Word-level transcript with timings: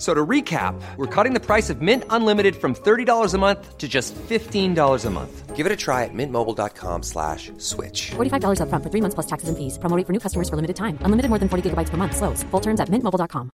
So 0.00 0.14
to 0.14 0.26
recap, 0.26 0.80
we're 0.96 1.14
cutting 1.14 1.34
the 1.34 1.44
price 1.44 1.68
of 1.68 1.82
Mint 1.82 2.04
Unlimited 2.08 2.56
from 2.56 2.74
$30 2.74 3.34
a 3.34 3.38
month 3.38 3.76
to 3.76 3.86
just 3.86 4.14
$15 4.14 5.04
a 5.04 5.10
month. 5.10 5.54
Give 5.54 5.66
it 5.66 5.72
a 5.72 5.76
try 5.76 6.04
at 6.04 6.14
mintmobile.com 6.14 7.02
slash 7.02 7.52
switch. 7.58 8.12
$45 8.12 8.60
upfront 8.62 8.82
for 8.82 8.88
three 8.88 9.02
months 9.02 9.14
plus 9.14 9.26
taxes 9.26 9.50
and 9.50 9.58
fees. 9.58 9.76
Promoting 9.76 10.06
for 10.06 10.14
new 10.14 10.18
customers 10.18 10.48
for 10.48 10.56
limited 10.56 10.76
time. 10.76 10.96
Unlimited 11.02 11.28
more 11.28 11.38
than 11.38 11.50
40 11.50 11.68
gigabytes 11.68 11.90
per 11.90 11.98
month. 11.98 12.16
Slows. 12.16 12.42
Full 12.44 12.60
terms 12.60 12.80
at 12.80 12.88
mintmobile.com. 12.88 13.50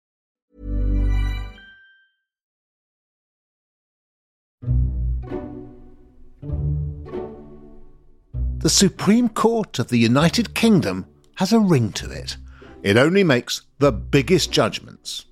The 8.59 8.71
Supreme 8.71 9.31
Court 9.31 9.79
of 9.79 9.89
the 9.89 9.99
United 9.99 10.55
Kingdom 10.55 11.07
has 11.37 11.55
a 11.55 11.59
ring 11.59 11.91
to 11.93 12.11
it. 12.11 12.37
It 12.83 12.99
only 12.99 13.25
makes 13.25 13.63
the 13.79 13.93
biggest 13.93 14.53
judgments, 14.53 15.25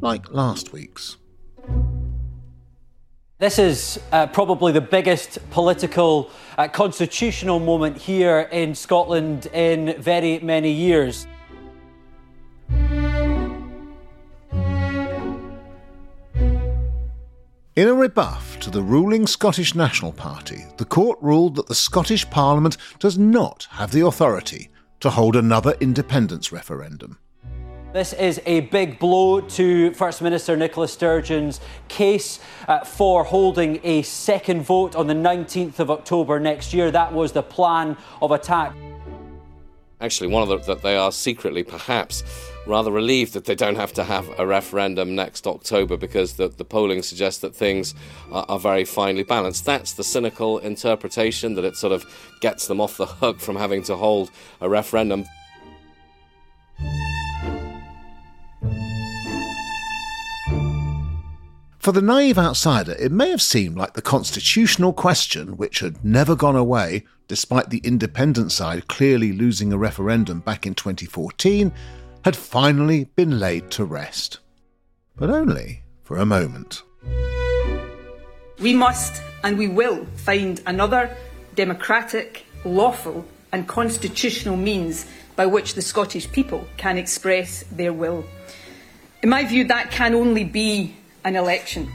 like 0.00 0.30
last 0.32 0.72
week's. 0.72 1.16
This 3.38 3.58
is 3.58 3.98
uh, 4.12 4.28
probably 4.28 4.70
the 4.70 4.80
biggest 4.80 5.38
political 5.50 6.30
uh, 6.56 6.68
constitutional 6.68 7.58
moment 7.58 7.98
here 7.98 8.48
in 8.52 8.74
Scotland 8.74 9.46
in 9.46 10.00
very 10.00 10.38
many 10.38 10.70
years. 10.70 11.26
In 17.74 17.88
a 17.88 17.94
rebuff 17.94 18.60
to 18.60 18.70
the 18.70 18.82
ruling 18.82 19.26
Scottish 19.26 19.74
National 19.74 20.12
Party, 20.12 20.62
the 20.76 20.84
court 20.84 21.18
ruled 21.22 21.56
that 21.56 21.68
the 21.68 21.74
Scottish 21.74 22.28
Parliament 22.28 22.76
does 22.98 23.16
not 23.16 23.66
have 23.70 23.92
the 23.92 24.06
authority 24.06 24.68
to 25.00 25.10
hold 25.10 25.34
another 25.34 25.74
independence 25.80 26.52
referendum. 26.52 27.18
This 27.92 28.14
is 28.14 28.40
a 28.46 28.60
big 28.60 28.98
blow 28.98 29.42
to 29.42 29.92
First 29.92 30.22
Minister 30.22 30.56
Nicola 30.56 30.88
Sturgeon's 30.88 31.60
case 31.88 32.40
uh, 32.66 32.80
for 32.84 33.22
holding 33.22 33.80
a 33.84 34.00
second 34.00 34.62
vote 34.62 34.96
on 34.96 35.08
the 35.08 35.14
19th 35.14 35.78
of 35.78 35.90
October 35.90 36.40
next 36.40 36.72
year. 36.72 36.90
That 36.90 37.12
was 37.12 37.32
the 37.32 37.42
plan 37.42 37.98
of 38.22 38.30
attack. 38.30 38.74
Actually, 40.00 40.28
one 40.28 40.42
of 40.42 40.48
the, 40.48 40.56
that 40.74 40.80
they 40.80 40.96
are 40.96 41.12
secretly, 41.12 41.62
perhaps, 41.62 42.24
rather 42.66 42.90
relieved 42.90 43.34
that 43.34 43.44
they 43.44 43.54
don't 43.54 43.76
have 43.76 43.92
to 43.92 44.04
have 44.04 44.26
a 44.38 44.46
referendum 44.46 45.14
next 45.14 45.46
October 45.46 45.98
because 45.98 46.32
the, 46.36 46.48
the 46.48 46.64
polling 46.64 47.02
suggests 47.02 47.40
that 47.42 47.54
things 47.54 47.94
are, 48.30 48.46
are, 48.48 48.58
very 48.58 48.86
finely 48.86 49.22
balanced. 49.22 49.66
That's 49.66 49.92
the 49.92 50.02
cynical 50.02 50.56
interpretation 50.58 51.56
that 51.56 51.64
it 51.66 51.76
sort 51.76 51.92
of 51.92 52.06
gets 52.40 52.68
them 52.68 52.80
off 52.80 52.96
the 52.96 53.04
hook 53.04 53.38
from 53.38 53.56
having 53.56 53.82
to 53.82 53.96
hold 53.96 54.30
a 54.62 54.68
referendum. 54.70 55.26
For 61.82 61.90
the 61.90 62.00
naive 62.00 62.38
outsider, 62.38 62.92
it 62.92 63.10
may 63.10 63.30
have 63.30 63.42
seemed 63.42 63.76
like 63.76 63.94
the 63.94 64.02
constitutional 64.02 64.92
question, 64.92 65.56
which 65.56 65.80
had 65.80 66.04
never 66.04 66.36
gone 66.36 66.54
away 66.54 67.02
despite 67.26 67.70
the 67.70 67.80
independent 67.82 68.52
side 68.52 68.86
clearly 68.86 69.32
losing 69.32 69.72
a 69.72 69.76
referendum 69.76 70.38
back 70.38 70.64
in 70.64 70.76
2014, 70.76 71.72
had 72.24 72.36
finally 72.36 73.06
been 73.16 73.40
laid 73.40 73.68
to 73.72 73.84
rest. 73.84 74.38
But 75.16 75.28
only 75.28 75.82
for 76.04 76.18
a 76.18 76.24
moment. 76.24 76.84
We 78.60 78.74
must 78.74 79.20
and 79.42 79.58
we 79.58 79.66
will 79.66 80.06
find 80.14 80.62
another 80.66 81.16
democratic, 81.56 82.46
lawful, 82.64 83.26
and 83.50 83.66
constitutional 83.66 84.56
means 84.56 85.04
by 85.34 85.46
which 85.46 85.74
the 85.74 85.82
Scottish 85.82 86.30
people 86.30 86.64
can 86.76 86.96
express 86.96 87.64
their 87.72 87.92
will. 87.92 88.24
In 89.20 89.30
my 89.30 89.44
view, 89.44 89.64
that 89.64 89.90
can 89.90 90.14
only 90.14 90.44
be 90.44 90.94
an 91.24 91.36
election. 91.36 91.90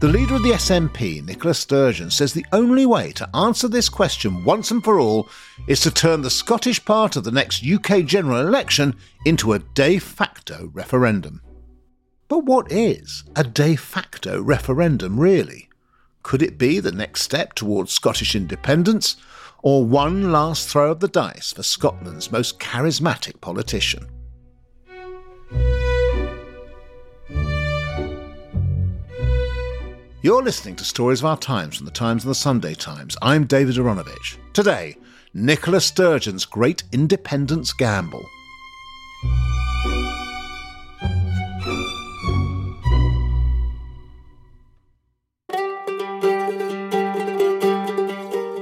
The 0.00 0.08
leader 0.08 0.36
of 0.36 0.42
the 0.42 0.52
SNP, 0.52 1.26
Nicola 1.26 1.52
Sturgeon, 1.52 2.10
says 2.10 2.32
the 2.32 2.46
only 2.52 2.86
way 2.86 3.12
to 3.12 3.28
answer 3.36 3.68
this 3.68 3.90
question 3.90 4.44
once 4.44 4.70
and 4.70 4.82
for 4.82 4.98
all 4.98 5.28
is 5.66 5.80
to 5.80 5.90
turn 5.90 6.22
the 6.22 6.30
Scottish 6.30 6.82
part 6.82 7.16
of 7.16 7.24
the 7.24 7.30
next 7.30 7.66
UK 7.66 8.06
general 8.06 8.40
election 8.40 8.96
into 9.26 9.52
a 9.52 9.58
de 9.58 9.98
facto 9.98 10.70
referendum. 10.72 11.42
But 12.28 12.46
what 12.46 12.72
is 12.72 13.24
a 13.36 13.44
de 13.44 13.76
facto 13.76 14.40
referendum 14.40 15.20
really? 15.20 15.68
Could 16.22 16.40
it 16.40 16.56
be 16.56 16.80
the 16.80 16.92
next 16.92 17.20
step 17.20 17.52
towards 17.52 17.92
Scottish 17.92 18.34
independence, 18.34 19.16
or 19.62 19.84
one 19.84 20.32
last 20.32 20.68
throw 20.68 20.92
of 20.92 21.00
the 21.00 21.08
dice 21.08 21.52
for 21.52 21.62
Scotland's 21.62 22.32
most 22.32 22.58
charismatic 22.58 23.42
politician? 23.42 24.06
You're 30.22 30.42
listening 30.42 30.76
to 30.76 30.84
Stories 30.84 31.20
of 31.20 31.24
Our 31.24 31.38
Times 31.38 31.78
from 31.78 31.86
the 31.86 31.92
Times 31.92 32.24
and 32.24 32.30
the 32.30 32.34
Sunday 32.34 32.74
Times. 32.74 33.16
I'm 33.22 33.46
David 33.46 33.76
Aaronovitch. 33.76 34.36
Today, 34.52 34.96
Nicola 35.34 35.80
Sturgeon's 35.80 36.44
great 36.44 36.84
independence 36.92 37.72
gamble. 37.72 38.24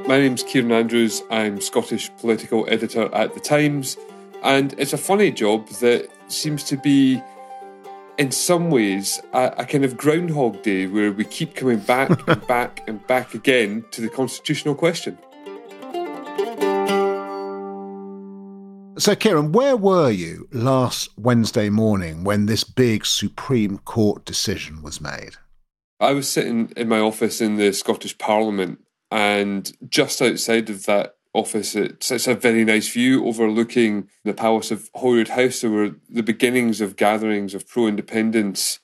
My 0.06 0.16
name's 0.16 0.43
Kieran 0.43 0.72
Andrews. 0.72 1.22
I'm 1.31 1.60
Scottish 1.60 2.10
political 2.19 2.66
editor 2.70 3.15
at 3.15 3.34
The 3.34 3.41
Times, 3.41 3.99
and 4.43 4.75
it's 4.78 4.94
a 4.94 4.99
funny 4.99 5.31
job 5.31 5.69
that 5.81 6.09
seems 6.28 6.64
to 6.64 6.76
be 6.76 7.22
in 8.18 8.32
some 8.32 8.70
ways, 8.70 9.20
a, 9.32 9.54
a, 9.58 9.64
kind 9.64 9.84
of 9.84 9.96
Groundhog 9.96 10.62
Day 10.62 10.86
where 10.88 11.12
we 11.12 11.24
keep 11.24 11.54
coming 11.54 11.78
back 11.78 12.10
and 12.28 12.46
back 12.46 12.86
and 12.88 13.06
back 13.06 13.34
again 13.34 13.84
to 13.92 14.00
the 14.00 14.08
constitutional 14.08 14.74
question. 14.74 15.16
So, 18.98 19.14
Kieran, 19.14 19.52
where 19.52 19.76
were 19.76 20.10
you 20.10 20.48
last 20.50 21.10
Wednesday 21.16 21.70
morning 21.70 22.24
when 22.24 22.46
this 22.46 22.64
big 22.64 23.06
Supreme 23.06 23.78
Court 23.78 24.24
decision 24.24 24.82
was 24.82 25.00
made? 25.00 25.36
I 26.00 26.12
was 26.12 26.28
sitting 26.28 26.72
in 26.76 26.88
my 26.88 26.98
office 26.98 27.40
in 27.40 27.56
the 27.56 27.72
Scottish 27.72 28.18
Parliament, 28.18 28.80
and 29.12 29.72
just 29.88 30.20
outside 30.20 30.68
of 30.68 30.86
that 30.86 31.17
office. 31.34 31.74
It's, 31.74 32.10
it's 32.10 32.26
a 32.26 32.34
very 32.34 32.64
nice 32.64 32.88
view 32.88 33.26
overlooking 33.26 34.08
the 34.24 34.34
Palace 34.34 34.70
of 34.70 34.90
Holyrood 34.94 35.28
House. 35.28 35.60
There 35.60 35.70
were 35.70 35.96
the 36.08 36.22
beginnings 36.22 36.80
of 36.80 36.96
gatherings 36.96 37.54
of 37.54 37.69
pro 37.69 37.86
independence 37.86 38.80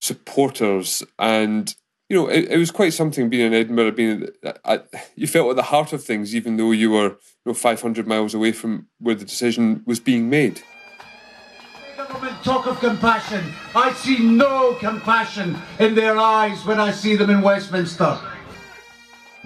supporters. 0.00 1.02
And, 1.18 1.74
you 2.08 2.16
know, 2.16 2.28
it, 2.28 2.50
it, 2.50 2.58
was 2.58 2.70
quite 2.70 2.92
something 2.92 3.28
being 3.28 3.46
in 3.46 3.54
Edinburgh, 3.54 3.92
being 3.92 4.28
at, 4.64 4.88
you 5.16 5.26
felt 5.26 5.50
at 5.50 5.56
the 5.56 5.62
heart 5.62 5.92
of 5.92 6.04
things, 6.04 6.34
even 6.34 6.56
though 6.56 6.72
you 6.72 6.90
were, 6.90 7.08
you 7.08 7.46
know, 7.46 7.54
500 7.54 8.06
miles 8.06 8.34
away 8.34 8.52
from 8.52 8.88
where 8.98 9.14
the 9.14 9.24
decision 9.24 9.82
was 9.86 10.00
being 10.00 10.30
made. 10.30 10.62
Government 11.96 12.42
talk 12.44 12.66
of 12.66 12.78
compassion. 12.78 13.52
I 13.74 13.92
see 13.92 14.18
no 14.20 14.74
compassion 14.74 15.58
in 15.78 15.94
their 15.94 16.16
eyes 16.16 16.64
when 16.64 16.78
I 16.78 16.92
see 16.92 17.16
them 17.16 17.28
in 17.28 17.42
Westminster. 17.42 18.18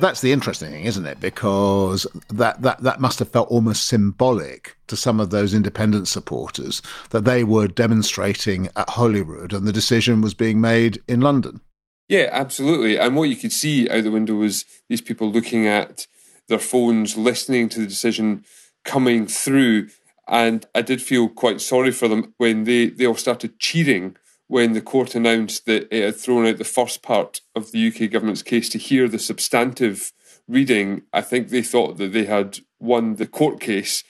That's 0.02 0.20
the 0.20 0.32
interesting 0.32 0.72
thing, 0.72 0.84
isn't 0.84 1.06
it? 1.06 1.20
Because 1.20 2.08
that, 2.28 2.60
that, 2.62 2.82
that 2.82 3.00
must 3.00 3.20
have 3.20 3.28
felt 3.28 3.48
almost 3.52 3.86
symbolic 3.86 4.76
to 4.88 4.96
some 4.96 5.20
of 5.20 5.30
those 5.30 5.54
independent 5.54 6.08
supporters 6.08 6.82
that 7.10 7.24
they 7.24 7.44
were 7.44 7.68
demonstrating 7.68 8.68
at 8.74 8.90
Holyrood 8.90 9.52
and 9.52 9.64
the 9.64 9.72
decision 9.72 10.20
was 10.20 10.34
being 10.34 10.60
made 10.60 11.00
in 11.06 11.20
London. 11.20 11.60
Yeah, 12.08 12.30
absolutely. 12.32 12.98
And 12.98 13.14
what 13.14 13.28
you 13.28 13.36
could 13.36 13.52
see 13.52 13.88
out 13.88 14.02
the 14.02 14.10
window 14.10 14.34
was 14.34 14.64
these 14.88 15.00
people 15.00 15.30
looking 15.30 15.68
at 15.68 16.08
their 16.48 16.58
phones, 16.58 17.16
listening 17.16 17.68
to 17.68 17.78
the 17.78 17.86
decision 17.86 18.44
coming 18.84 19.28
through. 19.28 19.88
And 20.26 20.66
I 20.74 20.82
did 20.82 21.00
feel 21.00 21.28
quite 21.28 21.60
sorry 21.60 21.92
for 21.92 22.08
them 22.08 22.34
when 22.38 22.64
they, 22.64 22.88
they 22.88 23.06
all 23.06 23.14
started 23.14 23.60
cheering 23.60 24.16
when 24.52 24.74
the 24.74 24.82
court 24.82 25.14
announced 25.14 25.64
that 25.64 25.88
it 25.90 26.04
had 26.04 26.14
thrown 26.14 26.46
out 26.46 26.58
the 26.58 26.62
first 26.62 27.00
part 27.00 27.40
of 27.56 27.72
the 27.72 27.88
UK 27.88 28.10
government's 28.10 28.42
case 28.42 28.68
to 28.68 28.76
hear 28.76 29.08
the 29.08 29.18
substantive 29.18 30.12
reading. 30.46 31.00
I 31.10 31.22
think 31.22 31.48
they 31.48 31.62
thought 31.62 31.96
that 31.96 32.12
they 32.12 32.26
had 32.26 32.58
won 32.78 33.16
the 33.16 33.26
court 33.26 33.60
case. 33.60 34.04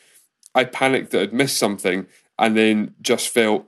I 0.53 0.65
panicked 0.65 1.13
that 1.13 1.23
I'd 1.23 1.33
missed 1.33 1.59
something 1.59 2.09
and 2.41 2.57
then 2.57 2.97
just 3.01 3.29
felt 3.29 3.67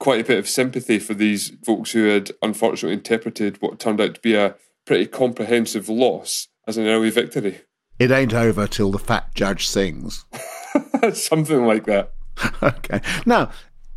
quite 0.00 0.22
a 0.22 0.24
bit 0.24 0.38
of 0.38 0.48
sympathy 0.48 0.98
for 0.98 1.12
these 1.12 1.52
folks 1.66 1.92
who 1.92 2.06
had 2.06 2.30
unfortunately 2.40 2.94
interpreted 2.96 3.60
what 3.60 3.78
turned 3.78 4.00
out 4.00 4.14
to 4.14 4.20
be 4.22 4.36
a 4.36 4.54
pretty 4.86 5.04
comprehensive 5.04 5.90
loss 5.90 6.48
as 6.66 6.78
an 6.78 6.86
early 6.86 7.10
victory. 7.10 7.60
It 7.98 8.10
ain't 8.10 8.32
over 8.32 8.66
till 8.66 8.90
the 8.90 8.98
fat 8.98 9.34
judge 9.34 9.68
sings. 9.68 10.24
Something 11.12 11.66
like 11.66 11.84
that. 11.84 12.14
okay. 12.62 13.00
Now, 13.24 13.50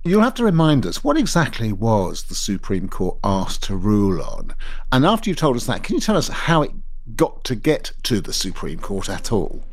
you'll 0.04 0.24
have 0.24 0.36
to 0.36 0.44
remind 0.44 0.86
us 0.86 1.04
what 1.04 1.18
exactly 1.18 1.74
was 1.74 2.24
the 2.24 2.36
Supreme 2.36 2.88
Court 2.88 3.18
asked 3.24 3.64
to 3.64 3.76
rule 3.76 4.22
on? 4.22 4.56
And 4.92 5.06
after 5.06 5.30
you've 5.30 5.38
told 5.38 5.58
us 5.58 5.66
that, 5.66 5.84
can 5.84 5.96
you 5.96 6.02
tell 6.02 6.18
us 6.18 6.30
how 6.30 6.62
it 6.62 6.72
got 7.16 7.44
to 7.46 7.56
get 7.56 7.92
to 8.04 8.22
the 8.22 8.34
Supreme 8.34 8.80
Court 8.80 9.10
at 9.10 9.32
all? 9.32 9.64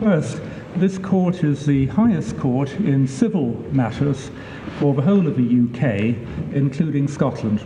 First, 0.00 0.40
this 0.76 0.98
court 0.98 1.44
is 1.44 1.64
the 1.64 1.86
highest 1.86 2.36
court 2.38 2.72
in 2.72 3.06
civil 3.06 3.50
matters 3.72 4.30
for 4.78 4.94
the 4.94 5.02
whole 5.02 5.26
of 5.26 5.36
the 5.36 5.42
UK, 5.42 6.16
including 6.54 7.08
Scotland. 7.08 7.64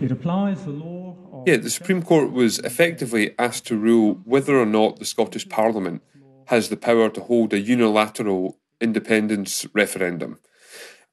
It 0.00 0.12
applies 0.12 0.64
the 0.64 0.70
law. 0.70 1.16
Of 1.32 1.48
yeah, 1.48 1.56
the 1.56 1.70
Supreme 1.70 2.02
Court 2.02 2.32
was 2.32 2.58
effectively 2.60 3.34
asked 3.38 3.66
to 3.66 3.76
rule 3.76 4.20
whether 4.24 4.58
or 4.58 4.66
not 4.66 4.98
the 4.98 5.04
Scottish 5.04 5.48
Parliament 5.48 6.02
has 6.46 6.68
the 6.68 6.76
power 6.76 7.08
to 7.10 7.20
hold 7.20 7.52
a 7.52 7.60
unilateral 7.60 8.58
independence 8.82 9.66
referendum. 9.72 10.38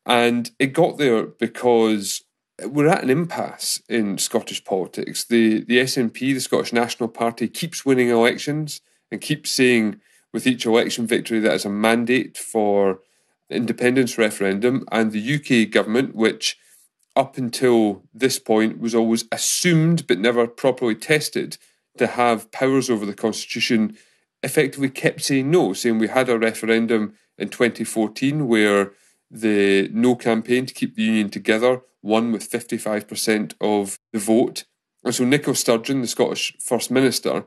And 0.06 0.52
it 0.60 0.74
got 0.74 0.98
there 0.98 1.26
because 1.26 2.24
we're 2.66 2.88
at 2.88 3.04
an 3.04 3.10
impasse 3.10 3.82
in 3.88 4.18
Scottish 4.18 4.64
politics. 4.66 5.24
The 5.24 5.64
the 5.64 5.78
SNP, 5.78 6.20
the 6.20 6.40
Scottish 6.40 6.74
National 6.74 7.10
Party, 7.10 7.48
keeps 7.48 7.86
winning 7.86 8.10
elections 8.10 8.82
and 9.12 9.22
keeps 9.22 9.52
saying 9.52 10.00
with 10.34 10.46
each 10.46 10.66
election 10.66 11.08
victory 11.08 11.40
that 11.40 11.54
is 11.54 11.66
a 11.66 11.70
mandate 11.70 12.38
for 12.38 13.00
independence 13.50 14.18
referendum, 14.18 14.86
and 14.92 15.12
the 15.12 15.36
UK 15.36 15.72
government, 15.72 16.16
which 16.16 16.58
up 17.16 17.38
until 17.38 18.04
this 18.14 18.38
point 18.40 18.80
was 18.80 18.94
always 18.94 19.26
assumed 19.32 20.06
but 20.08 20.20
never 20.20 20.48
properly 20.48 20.96
tested 20.96 21.58
to 21.98 22.08
have 22.08 22.52
powers 22.52 22.90
over 22.90 23.06
the 23.06 23.14
constitution, 23.14 23.98
effectively 24.44 24.90
kept 24.90 25.22
saying 25.22 25.50
no, 25.50 25.74
saying 25.74 25.98
we 25.98 26.08
had 26.08 26.30
a 26.30 26.38
referendum 26.38 27.14
in 27.40 27.50
2014 27.50 28.48
where 28.48 28.92
the 29.32 29.90
no 29.94 30.16
campaign 30.16 30.66
to 30.66 30.74
keep 30.74 30.96
the 30.96 31.04
union 31.04 31.30
together 31.30 31.82
won 32.02 32.32
with 32.32 32.50
55% 32.50 33.54
of 33.62 34.00
the 34.14 34.20
vote. 34.20 34.64
And 35.04 35.14
so 35.14 35.24
Nicola 35.26 35.56
Sturgeon, 35.56 36.02
the 36.02 36.08
Scottish 36.08 36.56
First 36.60 36.92
Minister, 36.92 37.46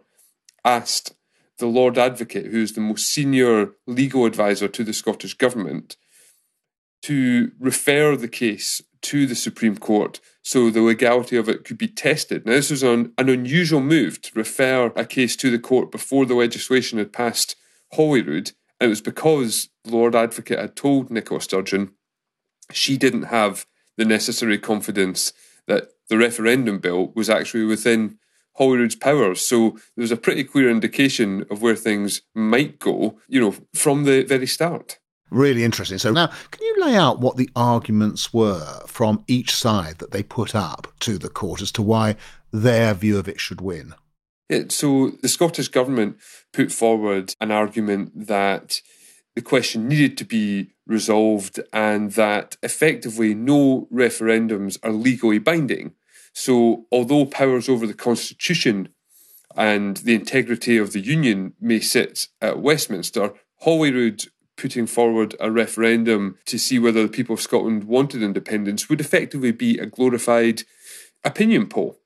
asked 0.65 1.15
the 1.59 1.67
Lord 1.67 1.99
Advocate, 1.99 2.47
who 2.47 2.63
is 2.63 2.73
the 2.73 2.81
most 2.81 3.09
senior 3.09 3.73
legal 3.87 4.25
advisor 4.25 4.69
to 4.69 4.85
the 4.85 4.93
Scottish 4.93 5.35
Government, 5.35 5.97
to 7.03 7.53
refer 7.59 8.17
the 8.17 8.29
case 8.29 8.83
to 9.03 9.27
the 9.27 9.35
Supreme 9.35 9.77
Court 9.77 10.21
so 10.43 10.71
the 10.71 10.81
legality 10.81 11.37
of 11.37 11.49
it 11.49 11.65
could 11.65 11.79
be 11.79 11.89
tested. 11.89 12.47
Now, 12.47 12.53
this 12.53 12.71
was 12.71 12.83
an, 12.83 13.13
an 13.19 13.29
unusual 13.29 13.81
move 13.81 14.21
to 14.23 14.31
refer 14.35 14.87
a 14.97 15.05
case 15.05 15.37
to 15.37 15.51
the 15.51 15.59
court 15.59 15.91
before 15.91 16.27
the 16.27 16.35
legislation 16.35 16.99
had 16.99 17.13
passed 17.13 17.57
Holyrood. 17.93 18.53
It 18.83 18.89
was 18.89 19.01
because 19.01 19.69
Lord 19.87 20.17
Advocate 20.17 20.59
had 20.59 20.75
told 20.75 21.09
Nicola 21.09 21.41
Sturgeon 21.41 21.93
she 22.73 22.97
didn't 22.97 23.25
have 23.25 23.65
the 23.97 24.05
necessary 24.05 24.59
confidence 24.59 25.33
that 25.69 25.91
the 26.09 26.19
referendum 26.19 26.81
bill 26.81 27.13
was 27.15 27.31
actually 27.31 27.65
within 27.65 28.19
Holyrood's 28.59 28.97
powers. 28.97 29.41
So 29.41 29.79
there's 29.97 30.11
a 30.11 30.17
pretty 30.17 30.43
clear 30.43 30.69
indication 30.69 31.47
of 31.49 31.63
where 31.63 31.77
things 31.77 32.23
might 32.35 32.81
go, 32.81 33.21
you 33.29 33.41
know, 33.41 33.55
from 33.73 34.03
the 34.03 34.25
very 34.25 34.49
start. 34.49 34.99
Really 35.31 35.63
interesting. 35.63 35.99
So 35.99 36.11
now, 36.11 36.27
can 36.51 36.67
you 36.67 36.85
lay 36.85 36.97
out 36.97 37.21
what 37.21 37.37
the 37.37 37.49
arguments 37.55 38.35
were 38.35 38.81
from 38.89 39.25
each 39.29 39.55
side 39.55 39.99
that 39.99 40.11
they 40.11 40.25
put 40.25 40.57
up 40.57 40.93
to 41.01 41.19
the 41.19 41.31
court 41.31 41.63
as 41.63 41.71
to 41.73 41.83
why 41.83 42.17
their 42.51 42.95
view 42.95 43.17
of 43.17 43.29
it 43.29 43.41
should 43.41 43.61
win? 43.61 43.95
Yeah, 44.53 44.65
so 44.69 45.13
the 45.23 45.31
Scottish 45.31 45.69
government 45.69 46.19
put 46.53 46.71
forward 46.71 47.35
an 47.41 47.51
argument 47.51 48.27
that 48.27 48.83
the 49.35 49.41
question 49.41 49.89
needed 49.89 50.19
to 50.19 50.27
be 50.27 50.75
resolved 50.87 51.59
and 51.73 52.13
that 52.13 52.59
effectively 52.63 53.33
no 53.33 53.89
referendums 53.91 54.77
are 54.83 54.93
legally 54.93 55.39
binding. 55.39 55.95
So, 56.35 56.85
although 56.93 57.25
powers 57.25 57.67
over 57.67 57.87
the 57.87 57.95
Constitution 57.95 58.91
and 59.57 59.97
the 59.99 60.15
integrity 60.15 60.77
of 60.77 60.93
the 60.93 61.01
Union 61.01 61.55
may 61.59 61.81
sit 61.81 62.29
at 62.43 62.59
Westminster, 62.61 63.33
Holyrood 63.61 64.25
putting 64.59 64.87
forward 64.87 65.35
a 65.41 65.51
referendum 65.51 66.37
to 66.45 66.59
see 66.59 66.79
whether 66.79 67.03
the 67.03 67.17
people 67.17 67.37
of 67.37 67.41
Scotland 67.41 67.85
wanted 67.85 68.23
independence 68.23 68.91
would 68.91 69.01
effectively 69.01 69.51
be 69.51 69.79
a 69.79 69.87
glorified 69.87 70.65
opinion 71.25 71.69
poll. 71.69 72.02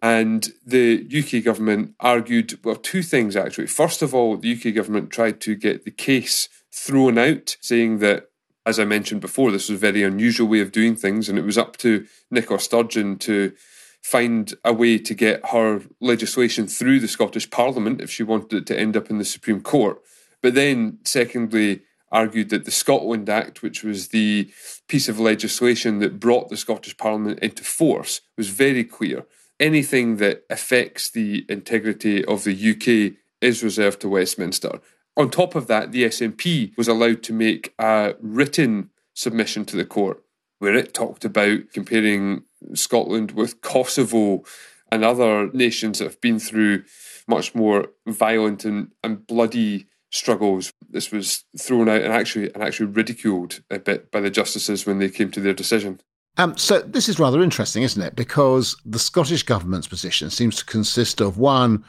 And 0.00 0.48
the 0.64 1.06
UK 1.12 1.44
government 1.44 1.94
argued, 1.98 2.58
well, 2.64 2.76
two 2.76 3.02
things 3.02 3.34
actually. 3.34 3.66
First 3.66 4.00
of 4.02 4.14
all, 4.14 4.36
the 4.36 4.52
UK 4.52 4.74
government 4.74 5.10
tried 5.10 5.40
to 5.42 5.54
get 5.54 5.84
the 5.84 5.90
case 5.90 6.48
thrown 6.70 7.18
out, 7.18 7.56
saying 7.60 7.98
that 7.98 8.28
as 8.68 8.78
I 8.78 8.84
mentioned 8.84 9.22
before, 9.22 9.50
this 9.50 9.70
was 9.70 9.78
a 9.78 9.80
very 9.80 10.02
unusual 10.02 10.46
way 10.46 10.60
of 10.60 10.72
doing 10.72 10.94
things, 10.94 11.28
and 11.28 11.38
it 11.38 11.44
was 11.44 11.56
up 11.56 11.78
to 11.78 12.06
Nicola 12.30 12.60
Sturgeon 12.60 13.16
to 13.20 13.54
find 14.02 14.54
a 14.62 14.74
way 14.74 14.98
to 14.98 15.14
get 15.14 15.46
her 15.48 15.80
legislation 16.00 16.66
through 16.66 17.00
the 17.00 17.08
Scottish 17.08 17.50
Parliament 17.50 18.02
if 18.02 18.10
she 18.10 18.22
wanted 18.22 18.52
it 18.52 18.66
to 18.66 18.78
end 18.78 18.94
up 18.94 19.08
in 19.08 19.16
the 19.16 19.24
Supreme 19.24 19.62
Court. 19.62 19.98
But 20.42 20.54
then, 20.54 20.98
secondly, 21.04 21.80
argued 22.12 22.50
that 22.50 22.66
the 22.66 22.70
Scotland 22.70 23.28
Act, 23.30 23.62
which 23.62 23.82
was 23.82 24.08
the 24.08 24.50
piece 24.86 25.08
of 25.08 25.18
legislation 25.18 25.98
that 26.00 26.20
brought 26.20 26.50
the 26.50 26.56
Scottish 26.56 26.96
Parliament 26.98 27.38
into 27.40 27.64
force, 27.64 28.20
was 28.36 28.50
very 28.50 28.84
clear. 28.84 29.24
Anything 29.60 30.16
that 30.16 30.44
affects 30.48 31.10
the 31.10 31.44
integrity 31.48 32.24
of 32.24 32.44
the 32.44 32.52
UK 32.54 33.18
is 33.40 33.62
reserved 33.62 34.00
to 34.00 34.08
Westminster. 34.08 34.80
On 35.16 35.30
top 35.30 35.54
of 35.54 35.66
that, 35.66 35.90
the 35.90 36.04
SNP 36.04 36.76
was 36.76 36.86
allowed 36.86 37.22
to 37.24 37.32
make 37.32 37.74
a 37.78 38.14
written 38.20 38.90
submission 39.14 39.64
to 39.64 39.76
the 39.76 39.84
court 39.84 40.22
where 40.60 40.74
it 40.74 40.94
talked 40.94 41.24
about 41.24 41.72
comparing 41.72 42.44
Scotland 42.74 43.32
with 43.32 43.60
Kosovo 43.60 44.44
and 44.90 45.04
other 45.04 45.50
nations 45.52 45.98
that 45.98 46.04
have 46.04 46.20
been 46.20 46.38
through 46.38 46.84
much 47.26 47.54
more 47.54 47.90
violent 48.06 48.64
and, 48.64 48.92
and 49.02 49.26
bloody 49.26 49.86
struggles. 50.10 50.72
This 50.88 51.10
was 51.10 51.44
thrown 51.58 51.88
out 51.88 52.02
and 52.02 52.12
actually 52.12 52.52
and 52.54 52.62
actually 52.62 52.86
ridiculed 52.86 53.62
a 53.70 53.78
bit 53.78 54.10
by 54.10 54.20
the 54.20 54.30
justices 54.30 54.86
when 54.86 54.98
they 54.98 55.10
came 55.10 55.30
to 55.32 55.40
their 55.40 55.52
decision. 55.52 56.00
Um, 56.38 56.56
so 56.56 56.80
this 56.80 57.08
is 57.08 57.18
rather 57.18 57.42
interesting, 57.42 57.82
isn't 57.82 58.00
it? 58.00 58.16
Because 58.16 58.76
the 58.86 58.98
Scottish 58.98 59.42
government's 59.42 59.88
position 59.88 60.30
seems 60.30 60.56
to 60.56 60.64
consist 60.64 61.20
of 61.20 61.36
one 61.36 61.84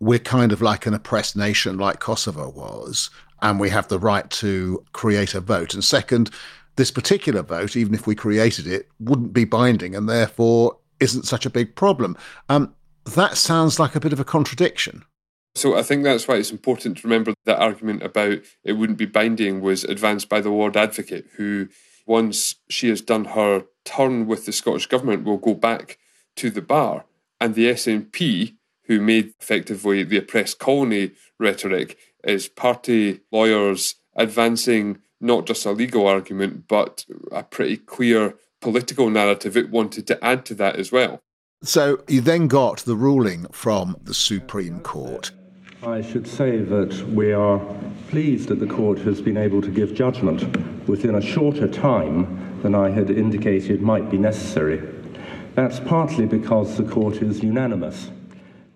we're 0.00 0.18
kind 0.18 0.50
of 0.50 0.62
like 0.62 0.86
an 0.86 0.94
oppressed 0.94 1.36
nation 1.36 1.78
like 1.78 2.00
Kosovo 2.00 2.48
was, 2.50 3.10
and 3.42 3.60
we 3.60 3.68
have 3.68 3.88
the 3.88 3.98
right 3.98 4.28
to 4.30 4.84
create 4.92 5.34
a 5.34 5.40
vote. 5.40 5.74
And 5.74 5.84
second, 5.84 6.30
this 6.76 6.90
particular 6.90 7.42
vote, 7.42 7.76
even 7.76 7.94
if 7.94 8.06
we 8.06 8.14
created 8.14 8.66
it, 8.66 8.88
wouldn't 8.98 9.32
be 9.32 9.44
binding 9.44 9.94
and 9.94 10.08
therefore 10.08 10.78
isn't 11.00 11.26
such 11.26 11.44
a 11.44 11.50
big 11.50 11.76
problem. 11.76 12.16
Um, 12.48 12.74
that 13.14 13.36
sounds 13.36 13.78
like 13.78 13.94
a 13.94 14.00
bit 14.00 14.12
of 14.12 14.20
a 14.20 14.24
contradiction. 14.24 15.04
So 15.54 15.76
I 15.76 15.82
think 15.82 16.04
that's 16.04 16.28
why 16.28 16.36
it's 16.36 16.52
important 16.52 16.98
to 16.98 17.06
remember 17.06 17.34
that 17.44 17.58
argument 17.58 18.02
about 18.02 18.38
it 18.64 18.72
wouldn't 18.72 18.98
be 18.98 19.06
binding 19.06 19.60
was 19.60 19.84
advanced 19.84 20.28
by 20.28 20.40
the 20.40 20.50
Lord 20.50 20.76
Advocate, 20.76 21.26
who, 21.36 21.68
once 22.10 22.56
she 22.68 22.88
has 22.88 23.00
done 23.00 23.24
her 23.24 23.62
turn 23.84 24.26
with 24.26 24.44
the 24.44 24.50
Scottish 24.50 24.88
Government, 24.88 25.22
will 25.22 25.36
go 25.36 25.54
back 25.54 25.96
to 26.34 26.50
the 26.50 26.60
bar. 26.60 27.04
And 27.40 27.54
the 27.54 27.66
SNP 27.66 28.56
who 28.86 29.00
made 29.00 29.32
effectively 29.40 30.02
the 30.02 30.16
oppressed 30.16 30.58
colony 30.58 31.12
rhetoric 31.38 31.96
is 32.24 32.48
party 32.48 33.20
lawyers 33.30 33.94
advancing 34.16 34.98
not 35.20 35.46
just 35.46 35.64
a 35.64 35.70
legal 35.70 36.04
argument, 36.08 36.66
but 36.66 37.06
a 37.30 37.44
pretty 37.44 37.76
clear 37.76 38.34
political 38.60 39.08
narrative 39.08 39.56
it 39.56 39.70
wanted 39.70 40.08
to 40.08 40.24
add 40.24 40.44
to 40.46 40.54
that 40.56 40.74
as 40.74 40.90
well. 40.90 41.20
So 41.62 42.02
you 42.08 42.20
then 42.20 42.48
got 42.48 42.78
the 42.78 42.96
ruling 42.96 43.46
from 43.52 43.96
the 44.02 44.14
Supreme 44.14 44.80
Court. 44.80 45.30
I 45.86 46.02
should 46.02 46.26
say 46.26 46.58
that 46.58 46.92
we 47.10 47.32
are 47.32 47.60
pleased 48.08 48.48
that 48.48 48.58
the 48.58 48.66
court 48.66 48.98
has 48.98 49.20
been 49.20 49.36
able 49.36 49.62
to 49.62 49.70
give 49.70 49.94
judgment 49.94 50.42
within 50.90 51.14
a 51.14 51.22
shorter 51.22 51.68
time 51.68 52.60
than 52.62 52.74
I 52.74 52.90
had 52.90 53.10
indicated 53.10 53.80
might 53.80 54.10
be 54.10 54.18
necessary. 54.18 54.82
That's 55.54 55.80
partly 55.80 56.26
because 56.26 56.76
the 56.76 56.84
court 56.84 57.16
is 57.22 57.42
unanimous 57.42 58.10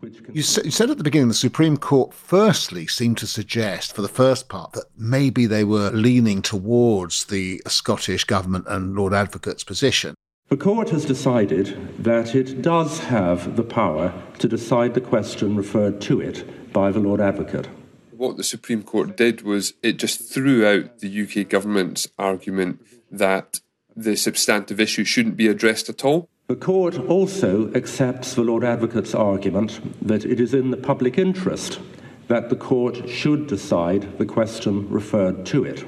You, 0.03 0.13
you 0.35 0.43
said 0.43 0.91
at 0.91 0.99
the 0.99 1.05
beginning 1.05 1.29
the 1.29 1.35
Supreme 1.35 1.77
Court 1.77 2.13
firstly 2.13 2.87
seemed 2.87 3.19
to 3.19 3.27
suggest, 3.27 3.95
for 3.95 4.03
the 4.03 4.09
first 4.09 4.49
part, 4.49 4.73
that 4.73 4.85
maybe 4.97 5.47
they 5.47 5.65
were 5.65 5.91
leaning 5.91 6.43
towards 6.43 7.25
the 7.25 7.63
Scottish 7.67 8.25
Government 8.25 8.67
and 8.69 8.95
Lord 8.95 9.15
Advocate's 9.15 9.65
position. 9.65 10.15
The 10.49 10.57
court 10.57 10.91
has 10.91 11.05
decided 11.05 12.05
that 12.05 12.35
it 12.35 12.61
does 12.61 13.01
have 13.01 13.57
the 13.57 13.63
power 13.63 14.13
to 14.41 14.49
decide 14.49 14.93
the 14.93 15.01
question 15.01 15.57
referred 15.57 16.01
to 16.03 16.21
it 16.21 16.73
by 16.73 16.93
the 16.93 17.01
Lord 17.01 17.21
Advocate. 17.21 17.69
What 18.17 18.37
the 18.37 18.45
Supreme 18.45 18.85
Court 18.85 19.17
did 19.17 19.43
was 19.43 19.75
it 19.83 19.97
just 19.97 20.33
threw 20.33 20.65
out 20.65 21.01
the 21.01 21.23
UK 21.23 21.49
government's 21.49 22.07
argument 22.17 22.81
that 23.11 23.61
the 23.97 24.17
substantive 24.17 24.81
issue 24.81 25.05
shouldn't 25.05 25.37
be 25.37 25.49
addressed 25.49 25.89
at 25.89 26.05
all. 26.05 26.29
The 26.47 26.55
court 26.55 26.97
also 26.97 27.73
accepts 27.75 28.35
the 28.35 28.43
Lord 28.43 28.63
Advocate's 28.63 29.15
argument 29.15 29.81
that 30.07 30.25
it 30.25 30.39
is 30.39 30.55
in 30.55 30.71
the 30.71 30.77
public 30.77 31.19
interest 31.19 31.81
that 32.29 32.51
the 32.51 32.57
court 32.57 33.09
should 33.09 33.49
decide 33.49 34.19
the 34.19 34.27
question 34.27 34.89
referred 34.89 35.45
to 35.47 35.65
it. 35.65 35.85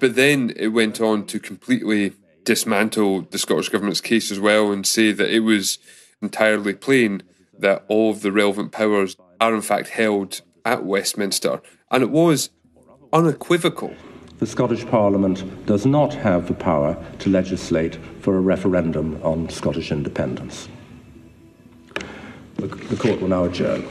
But 0.00 0.16
then 0.16 0.52
it 0.56 0.68
went 0.68 1.00
on 1.00 1.24
to 1.26 1.38
completely 1.38 2.14
dismantle 2.44 3.22
the 3.30 3.38
Scottish 3.38 3.68
Government's 3.68 4.00
case 4.00 4.32
as 4.32 4.40
well 4.40 4.72
and 4.72 4.86
say 4.86 5.12
that 5.12 5.32
it 5.32 5.40
was 5.40 5.78
entirely 6.20 6.74
plain 6.74 7.22
that 7.56 7.84
all 7.88 8.10
of 8.10 8.22
the 8.22 8.32
relevant 8.32 8.72
powers 8.72 9.16
are 9.40 9.54
in 9.54 9.62
fact 9.62 9.90
held 9.90 10.40
at 10.64 10.84
Westminster. 10.84 11.60
And 11.90 12.02
it 12.02 12.10
was 12.10 12.50
unequivocal 13.12 13.94
the 14.40 14.46
Scottish 14.46 14.86
Parliament 14.86 15.66
does 15.66 15.84
not 15.84 16.14
have 16.14 16.48
the 16.48 16.54
power 16.54 16.96
to 17.18 17.28
legislate 17.28 17.96
for 18.20 18.38
a 18.38 18.40
referendum 18.40 19.20
on 19.22 19.50
Scottish 19.50 19.92
independence. 19.92 20.66
The, 22.54 22.66
the 22.66 22.96
court 22.96 23.20
will 23.20 23.28
now 23.28 23.44
adjourn. 23.44 23.86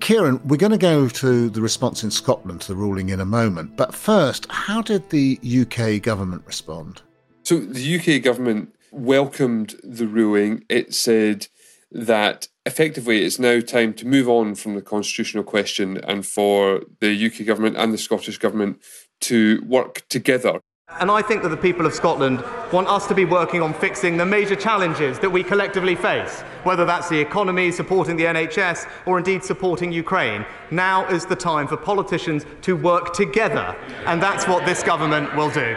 Kieran, 0.00 0.40
we're 0.48 0.56
going 0.56 0.72
to 0.72 0.76
go 0.76 1.08
to 1.08 1.48
the 1.48 1.60
response 1.60 2.02
in 2.02 2.10
Scotland 2.10 2.60
to 2.62 2.68
the 2.68 2.76
ruling 2.76 3.10
in 3.10 3.20
a 3.20 3.24
moment. 3.24 3.76
But 3.76 3.94
first, 3.94 4.50
how 4.50 4.82
did 4.82 5.10
the 5.10 5.38
UK 5.44 6.02
government 6.02 6.42
respond? 6.44 7.02
So 7.44 7.60
the 7.60 8.00
UK 8.00 8.20
government 8.20 8.73
welcomed 8.94 9.74
the 9.82 10.06
ruling. 10.06 10.64
It 10.68 10.94
said 10.94 11.48
that 11.90 12.48
effectively 12.66 13.24
it's 13.24 13.38
now 13.38 13.60
time 13.60 13.92
to 13.94 14.06
move 14.06 14.28
on 14.28 14.54
from 14.54 14.74
the 14.74 14.82
constitutional 14.82 15.44
question 15.44 15.98
and 15.98 16.26
for 16.26 16.82
the 17.00 17.26
UK 17.26 17.46
government 17.46 17.76
and 17.76 17.92
the 17.92 17.98
Scottish 17.98 18.38
government 18.38 18.80
to 19.20 19.62
work 19.66 20.06
together. 20.08 20.60
And 21.00 21.10
I 21.10 21.22
think 21.22 21.42
that 21.42 21.48
the 21.48 21.56
people 21.56 21.86
of 21.86 21.94
Scotland 21.94 22.44
want 22.72 22.88
us 22.88 23.06
to 23.08 23.14
be 23.14 23.24
working 23.24 23.62
on 23.62 23.72
fixing 23.72 24.16
the 24.16 24.26
major 24.26 24.54
challenges 24.54 25.18
that 25.20 25.30
we 25.30 25.42
collectively 25.42 25.94
face, 25.96 26.42
whether 26.62 26.84
that's 26.84 27.08
the 27.08 27.18
economy, 27.18 27.72
supporting 27.72 28.16
the 28.16 28.24
NHS, 28.24 28.88
or 29.06 29.18
indeed 29.18 29.42
supporting 29.42 29.90
Ukraine. 29.90 30.44
Now 30.70 31.06
is 31.08 31.26
the 31.26 31.36
time 31.36 31.66
for 31.66 31.76
politicians 31.76 32.44
to 32.62 32.76
work 32.76 33.14
together, 33.14 33.74
and 34.06 34.22
that's 34.22 34.46
what 34.46 34.66
this 34.66 34.82
government 34.82 35.34
will 35.34 35.50
do. 35.50 35.76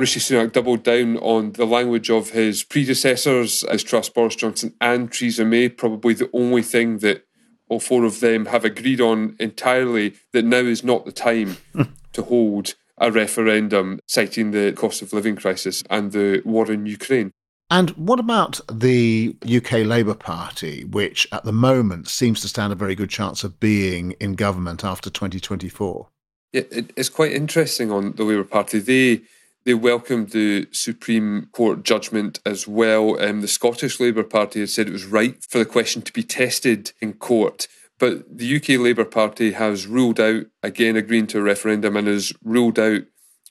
Rishi 0.00 0.18
Sunak 0.18 0.52
doubled 0.52 0.82
down 0.82 1.18
on 1.18 1.52
the 1.52 1.66
language 1.66 2.08
of 2.08 2.30
his 2.30 2.64
predecessors 2.64 3.62
as 3.64 3.82
Truss, 3.82 4.08
Boris 4.08 4.34
Johnson, 4.34 4.74
and 4.80 5.12
Theresa 5.12 5.44
May. 5.44 5.68
Probably 5.68 6.14
the 6.14 6.30
only 6.32 6.62
thing 6.62 6.98
that 6.98 7.26
all 7.68 7.80
four 7.80 8.04
of 8.04 8.20
them 8.20 8.46
have 8.46 8.64
agreed 8.64 9.00
on 9.00 9.36
entirely 9.38 10.14
that 10.32 10.46
now 10.46 10.56
is 10.56 10.82
not 10.82 11.04
the 11.04 11.12
time 11.12 11.58
to 12.14 12.22
hold 12.22 12.74
a 12.96 13.12
referendum, 13.12 14.00
citing 14.06 14.52
the 14.52 14.72
cost 14.72 15.02
of 15.02 15.12
living 15.12 15.36
crisis 15.36 15.84
and 15.90 16.12
the 16.12 16.40
war 16.46 16.72
in 16.72 16.86
Ukraine. 16.86 17.32
And 17.70 17.90
what 17.90 18.18
about 18.18 18.58
the 18.72 19.36
UK 19.44 19.84
Labour 19.84 20.14
Party, 20.14 20.84
which 20.84 21.28
at 21.30 21.44
the 21.44 21.52
moment 21.52 22.08
seems 22.08 22.40
to 22.40 22.48
stand 22.48 22.72
a 22.72 22.76
very 22.76 22.94
good 22.94 23.10
chance 23.10 23.44
of 23.44 23.60
being 23.60 24.12
in 24.12 24.32
government 24.32 24.82
after 24.82 25.10
2024? 25.10 26.08
Yeah, 26.52 26.62
it's 26.70 27.10
quite 27.10 27.32
interesting 27.32 27.92
on 27.92 28.12
the 28.12 28.24
Labour 28.24 28.44
Party. 28.44 28.80
They 28.80 29.22
they 29.64 29.74
welcomed 29.74 30.30
the 30.30 30.68
Supreme 30.72 31.48
Court 31.52 31.82
judgment 31.82 32.40
as 32.46 32.66
well. 32.66 33.20
Um, 33.22 33.40
the 33.40 33.48
Scottish 33.48 34.00
Labour 34.00 34.24
Party 34.24 34.60
had 34.60 34.70
said 34.70 34.88
it 34.88 34.92
was 34.92 35.04
right 35.04 35.42
for 35.44 35.58
the 35.58 35.66
question 35.66 36.02
to 36.02 36.12
be 36.12 36.22
tested 36.22 36.92
in 37.00 37.14
court. 37.14 37.68
But 37.98 38.38
the 38.38 38.56
UK 38.56 38.80
Labour 38.80 39.04
Party 39.04 39.52
has 39.52 39.86
ruled 39.86 40.18
out, 40.18 40.46
again, 40.62 40.96
agreeing 40.96 41.26
to 41.28 41.38
a 41.38 41.42
referendum 41.42 41.96
and 41.96 42.08
has 42.08 42.32
ruled 42.42 42.78
out 42.78 43.02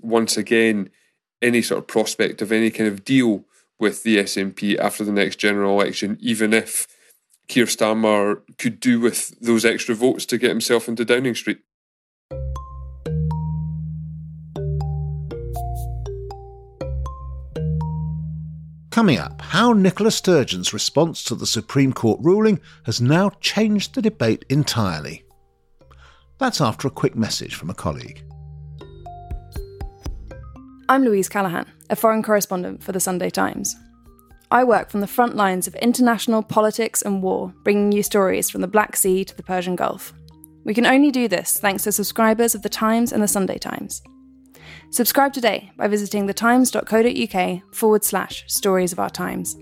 once 0.02 0.38
again 0.38 0.90
any 1.42 1.62
sort 1.62 1.78
of 1.80 1.88
prospect 1.88 2.42
of 2.42 2.52
any 2.52 2.72
kind 2.72 2.90
of 2.90 3.06
deal 3.06 3.46
with 3.80 4.04
the 4.04 4.18
SNP 4.18 4.78
after 4.78 5.04
the 5.04 5.12
next 5.12 5.38
general 5.38 5.80
election, 5.80 6.18
even 6.20 6.54
if 6.54 6.88
Keir 7.48 7.66
Starmer 7.66 8.42
could 8.58 8.80
do 8.80 9.00
with 9.00 9.40
those 9.40 9.66
extra 9.66 9.96
votes 9.96 10.26
to 10.26 10.38
get 10.38 10.50
himself 10.50 10.88
into 10.88 11.06
Downing 11.06 11.36
Street. 11.36 11.60
Coming 19.00 19.20
up, 19.20 19.40
how 19.40 19.72
Nicola 19.72 20.12
Sturgeon's 20.12 20.74
response 20.74 21.24
to 21.24 21.34
the 21.34 21.48
Supreme 21.48 21.94
Court 21.94 22.20
ruling 22.22 22.60
has 22.84 23.00
now 23.00 23.30
changed 23.40 23.96
the 23.96 24.02
debate 24.02 24.44
entirely. 24.50 25.24
That's 26.38 26.60
after 26.60 26.86
a 26.86 26.92
quick 26.92 27.16
message 27.16 27.56
from 27.56 27.70
a 27.70 27.74
colleague. 27.74 28.22
I'm 30.90 31.06
Louise 31.06 31.30
Callaghan, 31.30 31.66
a 31.90 31.96
foreign 31.96 32.22
correspondent 32.22 32.84
for 32.84 32.92
the 32.92 33.00
Sunday 33.00 33.30
Times. 33.30 33.74
I 34.52 34.66
work 34.66 34.90
from 34.90 35.00
the 35.00 35.08
front 35.08 35.34
lines 35.34 35.66
of 35.66 35.76
international 35.76 36.44
politics 36.44 37.02
and 37.02 37.24
war, 37.24 37.54
bringing 37.64 37.94
you 37.94 38.04
stories 38.04 38.50
from 38.50 38.60
the 38.60 38.68
Black 38.68 38.98
Sea 38.98 39.24
to 39.24 39.38
the 39.38 39.44
Persian 39.44 39.78
Gulf. 39.78 40.12
We 40.66 40.74
can 40.74 40.86
only 40.86 41.10
do 41.10 41.30
this 41.30 41.58
thanks 41.58 41.84
to 41.84 41.94
subscribers 41.94 42.54
of 42.54 42.64
The 42.64 42.68
Times 42.68 43.14
and 43.14 43.24
The 43.24 43.30
Sunday 43.30 43.60
Times. 43.60 44.02
Subscribe 44.92 45.34
today 45.34 45.72
by 45.78 45.88
visiting 45.88 46.26
thetimes.co.uk 46.26 47.62
forward 47.74 48.04
slash 48.04 48.44
stories 48.48 48.92
of 48.92 49.00
our 49.00 49.10
times. 49.10 49.56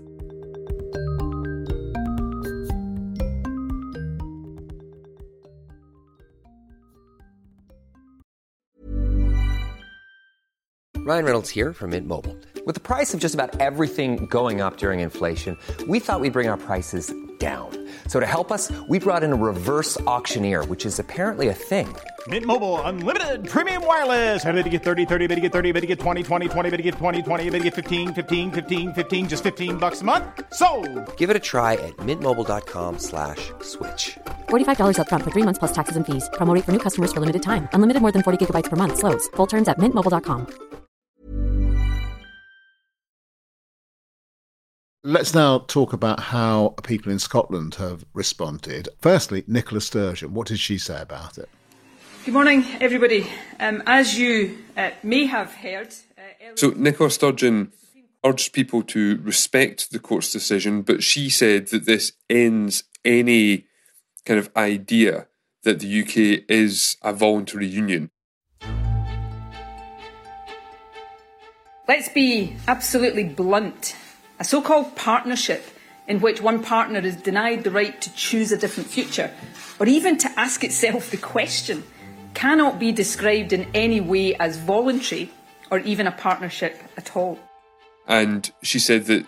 Ryan 11.08 11.24
Reynolds 11.24 11.48
here 11.48 11.72
from 11.72 11.90
Mint 11.90 12.06
Mobile. 12.06 12.36
With 12.66 12.74
the 12.74 12.82
price 12.82 13.14
of 13.14 13.20
just 13.20 13.34
about 13.34 13.58
everything 13.62 14.26
going 14.26 14.60
up 14.60 14.76
during 14.76 15.00
inflation, 15.00 15.56
we 15.86 16.00
thought 16.00 16.20
we'd 16.20 16.34
bring 16.34 16.48
our 16.48 16.58
prices 16.58 17.14
down. 17.38 17.88
So 18.08 18.20
to 18.20 18.26
help 18.26 18.52
us, 18.52 18.70
we 18.88 18.98
brought 18.98 19.22
in 19.22 19.32
a 19.32 19.36
reverse 19.36 19.98
auctioneer, 20.02 20.64
which 20.64 20.84
is 20.84 20.98
apparently 20.98 21.48
a 21.48 21.54
thing. 21.54 21.88
Mint 22.28 22.44
Mobile 22.44 22.80
unlimited 22.82 23.48
premium 23.48 23.86
wireless. 23.86 24.44
Ready 24.44 24.64
to 24.64 24.68
get 24.68 24.82
30, 24.82 25.06
30, 25.06 25.26
bit 25.28 25.36
to 25.36 25.40
get 25.40 25.52
30, 25.52 25.72
bit 25.72 25.80
to 25.80 25.86
get 25.86 26.00
20, 26.00 26.22
20, 26.24 26.48
20, 26.48 26.70
bit 26.70 26.76
to 26.76 26.82
get 26.82 26.94
20, 26.94 27.22
20, 27.22 27.50
bit 27.50 27.58
to 27.58 27.64
get 27.64 27.74
15, 27.74 28.12
15, 28.12 28.50
15, 28.50 28.92
15 28.92 29.28
just 29.28 29.44
15 29.44 29.76
bucks 29.78 30.00
a 30.00 30.04
month. 30.04 30.24
So, 30.52 30.68
Give 31.16 31.30
it 31.30 31.36
a 31.36 31.40
try 31.52 31.74
at 31.74 31.96
mintmobile.com/switch. 31.98 33.52
slash 33.62 34.18
$45 34.48 34.98
up 34.98 35.08
front 35.08 35.22
for 35.24 35.30
3 35.30 35.44
months 35.44 35.58
plus 35.60 35.72
taxes 35.72 35.96
and 35.96 36.04
fees. 36.04 36.28
Promo 36.34 36.52
for 36.64 36.72
new 36.72 36.80
customers 36.80 37.12
for 37.12 37.20
limited 37.20 37.42
time. 37.42 37.68
Unlimited 37.72 38.02
more 38.02 38.12
than 38.12 38.22
40 38.22 38.44
gigabytes 38.44 38.68
per 38.68 38.76
month 38.76 38.98
slows. 38.98 39.28
Full 39.36 39.46
terms 39.46 39.68
at 39.68 39.78
mintmobile.com. 39.78 40.46
Let's 45.04 45.32
now 45.32 45.60
talk 45.60 45.92
about 45.92 46.20
how 46.34 46.74
people 46.82 47.12
in 47.12 47.20
Scotland 47.20 47.76
have 47.76 48.04
responded. 48.12 48.88
Firstly, 49.00 49.44
Nicola 49.46 49.80
Sturgeon, 49.80 50.34
what 50.34 50.48
did 50.48 50.58
she 50.58 50.76
say 50.76 51.00
about 51.00 51.38
it? 51.38 51.48
Good 52.28 52.34
morning, 52.34 52.66
everybody. 52.78 53.26
Um, 53.58 53.82
as 53.86 54.18
you 54.18 54.58
uh, 54.76 54.90
may 55.02 55.24
have 55.24 55.54
heard. 55.54 55.94
Uh, 56.18 56.56
so, 56.56 56.74
Nicola 56.76 57.10
Sturgeon 57.10 57.72
urged 58.22 58.52
people 58.52 58.82
to 58.82 59.18
respect 59.22 59.92
the 59.92 59.98
court's 59.98 60.30
decision, 60.30 60.82
but 60.82 61.02
she 61.02 61.30
said 61.30 61.68
that 61.68 61.86
this 61.86 62.12
ends 62.28 62.84
any 63.02 63.64
kind 64.26 64.38
of 64.38 64.50
idea 64.54 65.28
that 65.62 65.80
the 65.80 66.02
UK 66.02 66.44
is 66.50 66.98
a 67.00 67.14
voluntary 67.14 67.66
union. 67.66 68.10
Let's 71.88 72.10
be 72.10 72.56
absolutely 72.68 73.24
blunt. 73.24 73.96
A 74.38 74.44
so 74.44 74.60
called 74.60 74.94
partnership 74.96 75.64
in 76.06 76.20
which 76.20 76.42
one 76.42 76.62
partner 76.62 76.98
is 76.98 77.16
denied 77.16 77.64
the 77.64 77.70
right 77.70 77.98
to 78.02 78.12
choose 78.12 78.52
a 78.52 78.58
different 78.58 78.90
future, 78.90 79.30
or 79.80 79.86
even 79.86 80.18
to 80.18 80.28
ask 80.38 80.62
itself 80.62 81.10
the 81.10 81.16
question 81.16 81.84
cannot 82.34 82.78
be 82.78 82.92
described 82.92 83.52
in 83.52 83.66
any 83.74 84.00
way 84.00 84.34
as 84.36 84.56
voluntary 84.56 85.30
or 85.70 85.78
even 85.80 86.06
a 86.06 86.12
partnership 86.12 86.82
at 86.96 87.16
all. 87.16 87.38
And 88.06 88.50
she 88.62 88.78
said 88.78 89.06
that 89.06 89.26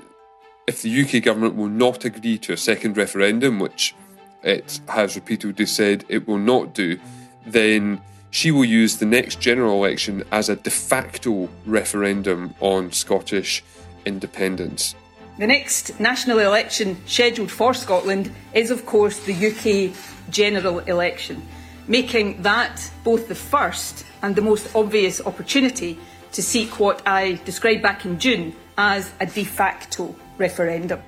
if 0.66 0.83
the 0.83 1.02
UK 1.02 1.23
government 1.23 1.54
will 1.57 1.69
not 1.69 2.04
agree 2.04 2.38
to 2.38 2.52
a 2.52 2.57
second 2.57 2.97
referendum, 2.97 3.59
which 3.59 3.95
it 4.42 4.80
has 4.88 5.16
repeatedly 5.16 5.66
said 5.66 6.04
it 6.09 6.26
will 6.26 6.38
not 6.38 6.75
do, 6.75 6.99
then 7.47 8.00
she 8.30 8.50
will 8.50 8.64
use 8.64 8.97
the 8.97 9.07
next 9.07 9.40
general 9.40 9.85
election 9.85 10.23
as 10.30 10.49
a 10.49 10.57
de 10.57 10.71
facto 10.71 11.49
referendum 11.66 12.54
on 12.61 12.92
Scottish 12.92 13.62
independence. 14.07 14.95
The 15.38 15.47
next 15.47 15.99
national 15.99 16.38
election 16.38 16.97
scheduled 17.07 17.50
for 17.50 17.75
Scotland 17.75 18.30
is, 18.54 18.71
of 18.71 18.87
course, 18.87 19.19
the 19.21 19.35
UK 19.35 19.97
general 20.30 20.80
election, 20.80 21.42
making 21.88 22.42
that 22.42 22.90
both 23.04 23.28
the 23.28 23.34
first 23.34 24.04
and 24.22 24.37
the 24.37 24.42
most 24.42 24.75
obvious 24.75 25.20
opportunity 25.20 25.99
to 26.32 26.42
seek 26.42 26.78
what 26.78 27.02
I 27.06 27.40
described 27.44 27.82
back 27.82 28.04
in 28.04 28.18
June 28.18 28.54
as 28.78 29.12
a 29.20 29.26
de 29.26 29.44
facto 29.44 30.14
referendum. 30.38 31.00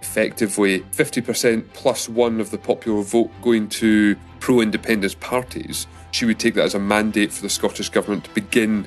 Effectively, 0.00 0.80
50% 0.80 1.72
plus 1.72 2.08
one 2.08 2.40
of 2.40 2.50
the 2.50 2.58
popular 2.58 3.02
vote 3.02 3.30
going 3.42 3.68
to 3.70 4.16
pro 4.38 4.60
independence 4.60 5.14
parties 5.14 5.86
she 6.14 6.24
would 6.24 6.38
take 6.38 6.54
that 6.54 6.62
as 6.62 6.76
a 6.76 6.78
mandate 6.78 7.32
for 7.32 7.42
the 7.42 7.48
Scottish 7.48 7.88
Government 7.88 8.24
to 8.24 8.30
begin 8.34 8.86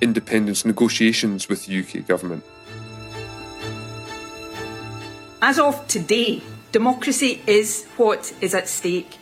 independence 0.00 0.64
negotiations 0.64 1.48
with 1.48 1.66
the 1.66 1.78
UK 1.78 2.04
Government. 2.04 2.44
As 5.40 5.60
of 5.60 5.86
today, 5.86 6.42
democracy 6.72 7.40
is 7.46 7.84
what 7.96 8.34
is 8.40 8.56
at 8.56 8.66
stake. 8.66 9.18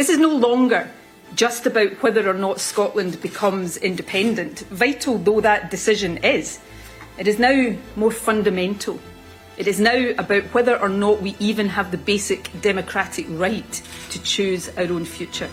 This 0.00 0.08
is 0.08 0.16
no 0.16 0.34
longer 0.34 0.90
just 1.34 1.66
about 1.66 2.02
whether 2.02 2.26
or 2.26 2.32
not 2.32 2.58
Scotland 2.58 3.20
becomes 3.20 3.76
independent, 3.76 4.60
vital 4.70 5.18
though 5.18 5.42
that 5.42 5.70
decision 5.70 6.16
is. 6.24 6.58
It 7.18 7.28
is 7.28 7.38
now 7.38 7.76
more 7.96 8.10
fundamental. 8.10 8.98
It 9.58 9.66
is 9.66 9.78
now 9.78 10.12
about 10.16 10.44
whether 10.54 10.80
or 10.80 10.88
not 10.88 11.20
we 11.20 11.36
even 11.38 11.68
have 11.68 11.90
the 11.90 11.98
basic 11.98 12.48
democratic 12.62 13.26
right 13.28 13.82
to 14.08 14.22
choose 14.22 14.70
our 14.78 14.84
own 14.84 15.04
future. 15.04 15.50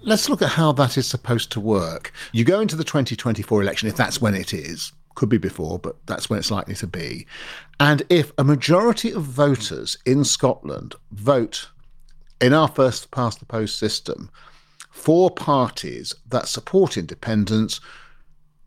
Let's 0.00 0.30
look 0.30 0.40
at 0.40 0.48
how 0.48 0.72
that 0.72 0.96
is 0.96 1.06
supposed 1.06 1.52
to 1.52 1.60
work. 1.60 2.10
You 2.32 2.44
go 2.44 2.60
into 2.60 2.74
the 2.74 2.84
2024 2.84 3.60
election, 3.60 3.90
if 3.90 3.96
that's 3.96 4.18
when 4.18 4.34
it 4.34 4.54
is, 4.54 4.92
could 5.14 5.28
be 5.28 5.38
before, 5.38 5.78
but 5.78 5.96
that's 6.06 6.30
when 6.30 6.38
it's 6.38 6.50
likely 6.50 6.74
to 6.76 6.86
be. 6.86 7.26
And 7.78 8.02
if 8.08 8.32
a 8.38 8.44
majority 8.44 9.12
of 9.12 9.24
voters 9.24 9.98
in 10.06 10.24
Scotland 10.24 10.94
vote 11.10 11.68
in 12.40 12.54
our 12.54 12.68
first 12.68 13.10
past 13.10 13.38
the 13.38 13.46
post 13.46 13.78
system 13.78 14.30
for 14.90 15.30
parties 15.30 16.14
that 16.28 16.48
support 16.48 16.96
independence, 16.96 17.80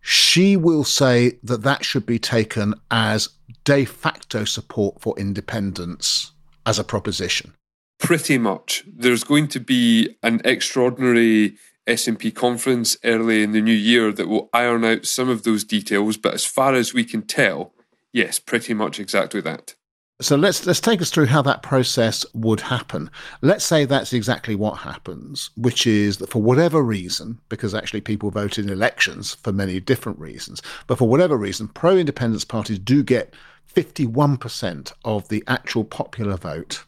she 0.02 0.58
will 0.58 0.84
say 0.84 1.40
that 1.44 1.64
that 1.64 1.86
should 1.86 2.06
be 2.06 2.20
taken 2.20 2.76
as 2.92 3.30
de 3.64 3.86
facto 3.86 4.44
support 4.44 5.02
for 5.02 5.18
independence 5.18 6.32
as 6.66 6.78
a 6.78 6.84
proposition. 6.84 7.54
Pretty 8.00 8.38
much. 8.38 8.84
There's 8.86 9.24
going 9.24 9.48
to 9.50 9.60
be 9.60 10.18
an 10.24 10.42
extraordinary 10.44 11.56
SNP 11.88 12.34
conference 12.34 12.98
early 13.04 13.44
in 13.44 13.52
the 13.52 13.62
new 13.62 13.74
year 13.74 14.12
that 14.12 14.28
will 14.28 14.50
iron 14.54 14.86
out 14.86 15.06
some 15.06 15.30
of 15.30 15.44
those 15.44 15.64
details, 15.64 16.18
but 16.18 16.34
as 16.34 16.46
far 16.46 16.74
as 16.74 16.94
we 16.94 17.04
can 17.04 17.22
tell, 17.22 17.74
yes, 18.12 18.40
pretty 18.40 18.74
much 18.74 19.00
exactly 19.00 19.42
that. 19.42 19.76
So 20.22 20.36
let's 20.36 20.66
let's 20.66 20.80
take 20.80 21.02
us 21.02 21.10
through 21.10 21.26
how 21.26 21.42
that 21.42 21.64
process 21.64 22.26
would 22.34 22.62
happen. 22.62 23.10
Let's 23.42 23.66
say 23.66 23.84
that's 23.84 24.14
exactly 24.14 24.56
what 24.56 24.76
happens, 24.76 25.50
which 25.58 25.86
is 25.86 26.18
that 26.18 26.30
for 26.30 26.42
whatever 26.42 26.82
reason, 26.82 27.40
because 27.50 27.74
actually 27.74 28.02
people 28.02 28.30
vote 28.30 28.58
in 28.58 28.70
elections 28.70 29.34
for 29.36 29.52
many 29.52 29.80
different 29.80 30.20
reasons, 30.20 30.62
but 30.88 30.98
for 30.98 31.10
whatever 31.10 31.36
reason, 31.36 31.68
pro-independence 31.68 32.46
parties 32.46 32.80
do 32.80 33.04
get 33.04 33.34
51% 33.74 34.94
of 35.04 35.28
the 35.30 35.44
actual 35.48 35.84
popular 35.84 36.38
vote 36.38 36.84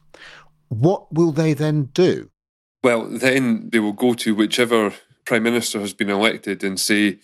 what 0.70 1.12
will 1.14 1.32
they 1.32 1.54
then 1.54 1.86
do? 1.94 2.30
Well, 2.86 3.06
then 3.06 3.72
they 3.72 3.80
will 3.80 3.94
go 3.94 4.14
to 4.14 4.36
whichever 4.36 4.94
Prime 5.26 5.42
Minister 5.42 5.80
has 5.80 5.96
been 5.96 6.12
elected 6.12 6.64
and 6.64 6.80
say, 6.80 7.18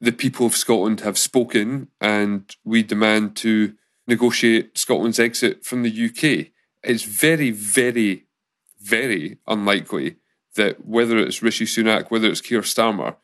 the 0.00 0.10
people 0.10 0.46
of 0.46 0.56
Scotland 0.56 1.02
have 1.02 1.16
spoken 1.16 1.86
and 2.00 2.52
we 2.64 2.82
demand 2.82 3.36
to 3.36 3.74
negotiate 4.08 4.76
Scotland's 4.76 5.20
exit 5.20 5.64
from 5.64 5.84
the 5.84 6.06
UK. 6.06 6.48
It's 6.82 7.04
very, 7.04 7.52
very, 7.52 8.24
very 8.80 9.38
unlikely 9.46 10.16
that 10.56 10.84
whether 10.84 11.18
it's 11.18 11.40
Rishi 11.40 11.66
Sunak, 11.66 12.10
whether 12.10 12.28
it's 12.28 12.40
Keir 12.40 12.62
Starmer, 12.62 13.14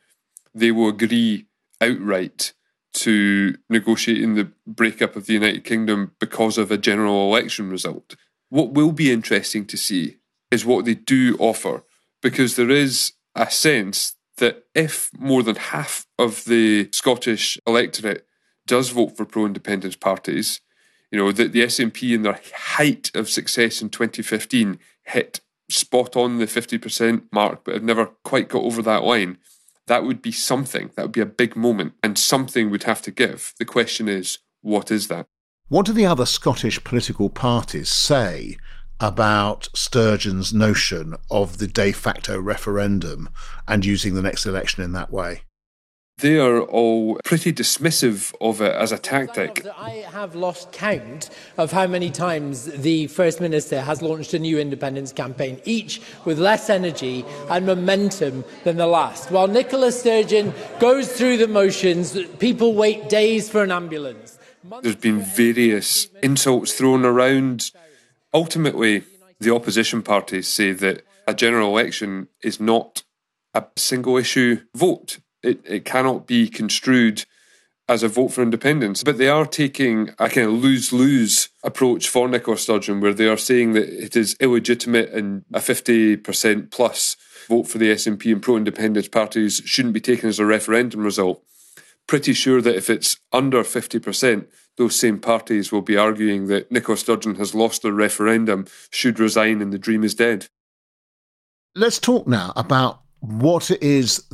they 0.54 0.70
will 0.70 0.90
agree 0.90 1.46
outright 1.80 2.52
to 2.92 3.58
negotiating 3.68 4.36
the 4.36 4.52
breakup 4.68 5.16
of 5.16 5.26
the 5.26 5.32
United 5.32 5.64
Kingdom 5.64 6.12
because 6.20 6.58
of 6.58 6.70
a 6.70 6.78
general 6.78 7.26
election 7.26 7.68
result. 7.70 8.14
What 8.50 8.70
will 8.70 8.92
be 8.92 9.10
interesting 9.10 9.66
to 9.66 9.76
see 9.76 10.18
is 10.50 10.64
what 10.64 10.84
they 10.84 10.94
do 10.94 11.36
offer, 11.38 11.82
because 12.22 12.56
there 12.56 12.70
is 12.70 13.12
a 13.34 13.50
sense 13.50 14.14
that 14.38 14.64
if 14.74 15.10
more 15.18 15.42
than 15.42 15.56
half 15.56 16.06
of 16.18 16.44
the 16.44 16.88
Scottish 16.92 17.58
electorate 17.66 18.26
does 18.66 18.90
vote 18.90 19.16
for 19.16 19.24
pro 19.24 19.46
independence 19.46 19.96
parties, 19.96 20.60
you 21.10 21.18
know, 21.18 21.32
that 21.32 21.52
the 21.52 21.62
SNP 21.62 22.14
in 22.14 22.22
their 22.22 22.40
height 22.54 23.10
of 23.14 23.30
success 23.30 23.80
in 23.80 23.88
2015 23.90 24.78
hit 25.04 25.40
spot 25.68 26.16
on 26.16 26.38
the 26.38 26.46
50% 26.46 27.22
mark, 27.32 27.64
but 27.64 27.74
have 27.74 27.82
never 27.82 28.06
quite 28.24 28.48
got 28.48 28.62
over 28.62 28.82
that 28.82 29.04
line. 29.04 29.38
That 29.86 30.04
would 30.04 30.20
be 30.20 30.32
something. 30.32 30.90
That 30.96 31.02
would 31.02 31.12
be 31.12 31.20
a 31.20 31.26
big 31.26 31.56
moment, 31.56 31.94
and 32.02 32.18
something 32.18 32.70
would 32.70 32.84
have 32.84 33.02
to 33.02 33.10
give. 33.10 33.54
The 33.58 33.64
question 33.64 34.08
is, 34.08 34.38
what 34.62 34.90
is 34.90 35.08
that? 35.08 35.26
What 35.68 35.86
do 35.86 35.92
the 35.92 36.06
other 36.06 36.26
Scottish 36.26 36.82
political 36.84 37.30
parties 37.30 37.88
say 37.88 38.56
about 39.00 39.68
Sturgeon's 39.74 40.52
notion 40.52 41.14
of 41.30 41.58
the 41.58 41.66
de 41.66 41.92
facto 41.92 42.40
referendum 42.40 43.28
and 43.68 43.84
using 43.84 44.14
the 44.14 44.22
next 44.22 44.46
election 44.46 44.82
in 44.82 44.92
that 44.92 45.12
way? 45.12 45.42
They 46.18 46.38
are 46.38 46.62
all 46.62 47.20
pretty 47.26 47.52
dismissive 47.52 48.32
of 48.40 48.62
it 48.62 48.72
as 48.72 48.90
a 48.90 48.96
tactic. 48.96 49.66
I 49.76 50.06
have 50.10 50.34
lost 50.34 50.72
count 50.72 51.28
of 51.58 51.72
how 51.72 51.86
many 51.86 52.10
times 52.10 52.64
the 52.64 53.06
First 53.08 53.38
Minister 53.38 53.82
has 53.82 54.00
launched 54.00 54.32
a 54.32 54.38
new 54.38 54.58
independence 54.58 55.12
campaign, 55.12 55.60
each 55.66 56.00
with 56.24 56.38
less 56.38 56.70
energy 56.70 57.26
and 57.50 57.66
momentum 57.66 58.44
than 58.64 58.78
the 58.78 58.86
last. 58.86 59.30
While 59.30 59.46
Nicola 59.46 59.92
Sturgeon 59.92 60.54
goes 60.80 61.12
through 61.12 61.36
the 61.36 61.48
motions, 61.48 62.16
people 62.38 62.72
wait 62.72 63.10
days 63.10 63.50
for 63.50 63.62
an 63.62 63.70
ambulance. 63.70 64.38
There's 64.80 64.96
been 64.96 65.20
various 65.20 66.08
insults 66.22 66.72
thrown 66.72 67.04
around. 67.04 67.72
Ultimately, 68.32 69.04
the 69.40 69.54
opposition 69.54 70.02
parties 70.02 70.48
say 70.48 70.72
that 70.72 71.02
a 71.26 71.34
general 71.34 71.68
election 71.68 72.28
is 72.42 72.60
not 72.60 73.02
a 73.54 73.64
single 73.76 74.16
issue 74.16 74.62
vote. 74.74 75.18
It, 75.42 75.60
it 75.64 75.84
cannot 75.84 76.26
be 76.26 76.48
construed 76.48 77.24
as 77.88 78.02
a 78.02 78.08
vote 78.08 78.28
for 78.28 78.42
independence. 78.42 79.04
But 79.04 79.18
they 79.18 79.28
are 79.28 79.46
taking 79.46 80.10
a 80.18 80.28
kind 80.28 80.48
of 80.48 80.54
lose 80.54 80.92
lose 80.92 81.50
approach 81.62 82.08
for 82.08 82.28
Nicola 82.28 82.58
Sturgeon, 82.58 83.00
where 83.00 83.14
they 83.14 83.28
are 83.28 83.36
saying 83.36 83.72
that 83.74 83.88
it 83.88 84.16
is 84.16 84.36
illegitimate 84.40 85.10
and 85.10 85.44
a 85.52 85.60
50% 85.60 86.70
plus 86.70 87.16
vote 87.48 87.68
for 87.68 87.78
the 87.78 87.92
SNP 87.92 88.32
and 88.32 88.42
pro 88.42 88.56
independence 88.56 89.08
parties 89.08 89.62
shouldn't 89.64 89.94
be 89.94 90.00
taken 90.00 90.28
as 90.28 90.40
a 90.40 90.46
referendum 90.46 91.02
result 91.02 91.42
pretty 92.06 92.32
sure 92.32 92.60
that 92.60 92.76
if 92.76 92.88
it's 92.88 93.18
under 93.32 93.62
50%, 93.62 94.46
those 94.76 94.98
same 94.98 95.18
parties 95.18 95.72
will 95.72 95.82
be 95.82 95.96
arguing 95.96 96.46
that 96.46 96.70
Nicola 96.70 96.96
Sturgeon 96.96 97.36
has 97.36 97.54
lost 97.54 97.82
the 97.82 97.92
referendum, 97.92 98.66
should 98.90 99.18
resign, 99.18 99.62
and 99.62 99.72
the 99.72 99.78
dream 99.78 100.04
is 100.04 100.14
dead. 100.14 100.46
Let's 101.74 101.98
talk 101.98 102.26
now 102.26 102.52
about 102.56 103.00
what 103.20 103.70
it 103.70 103.82
is 103.82 104.24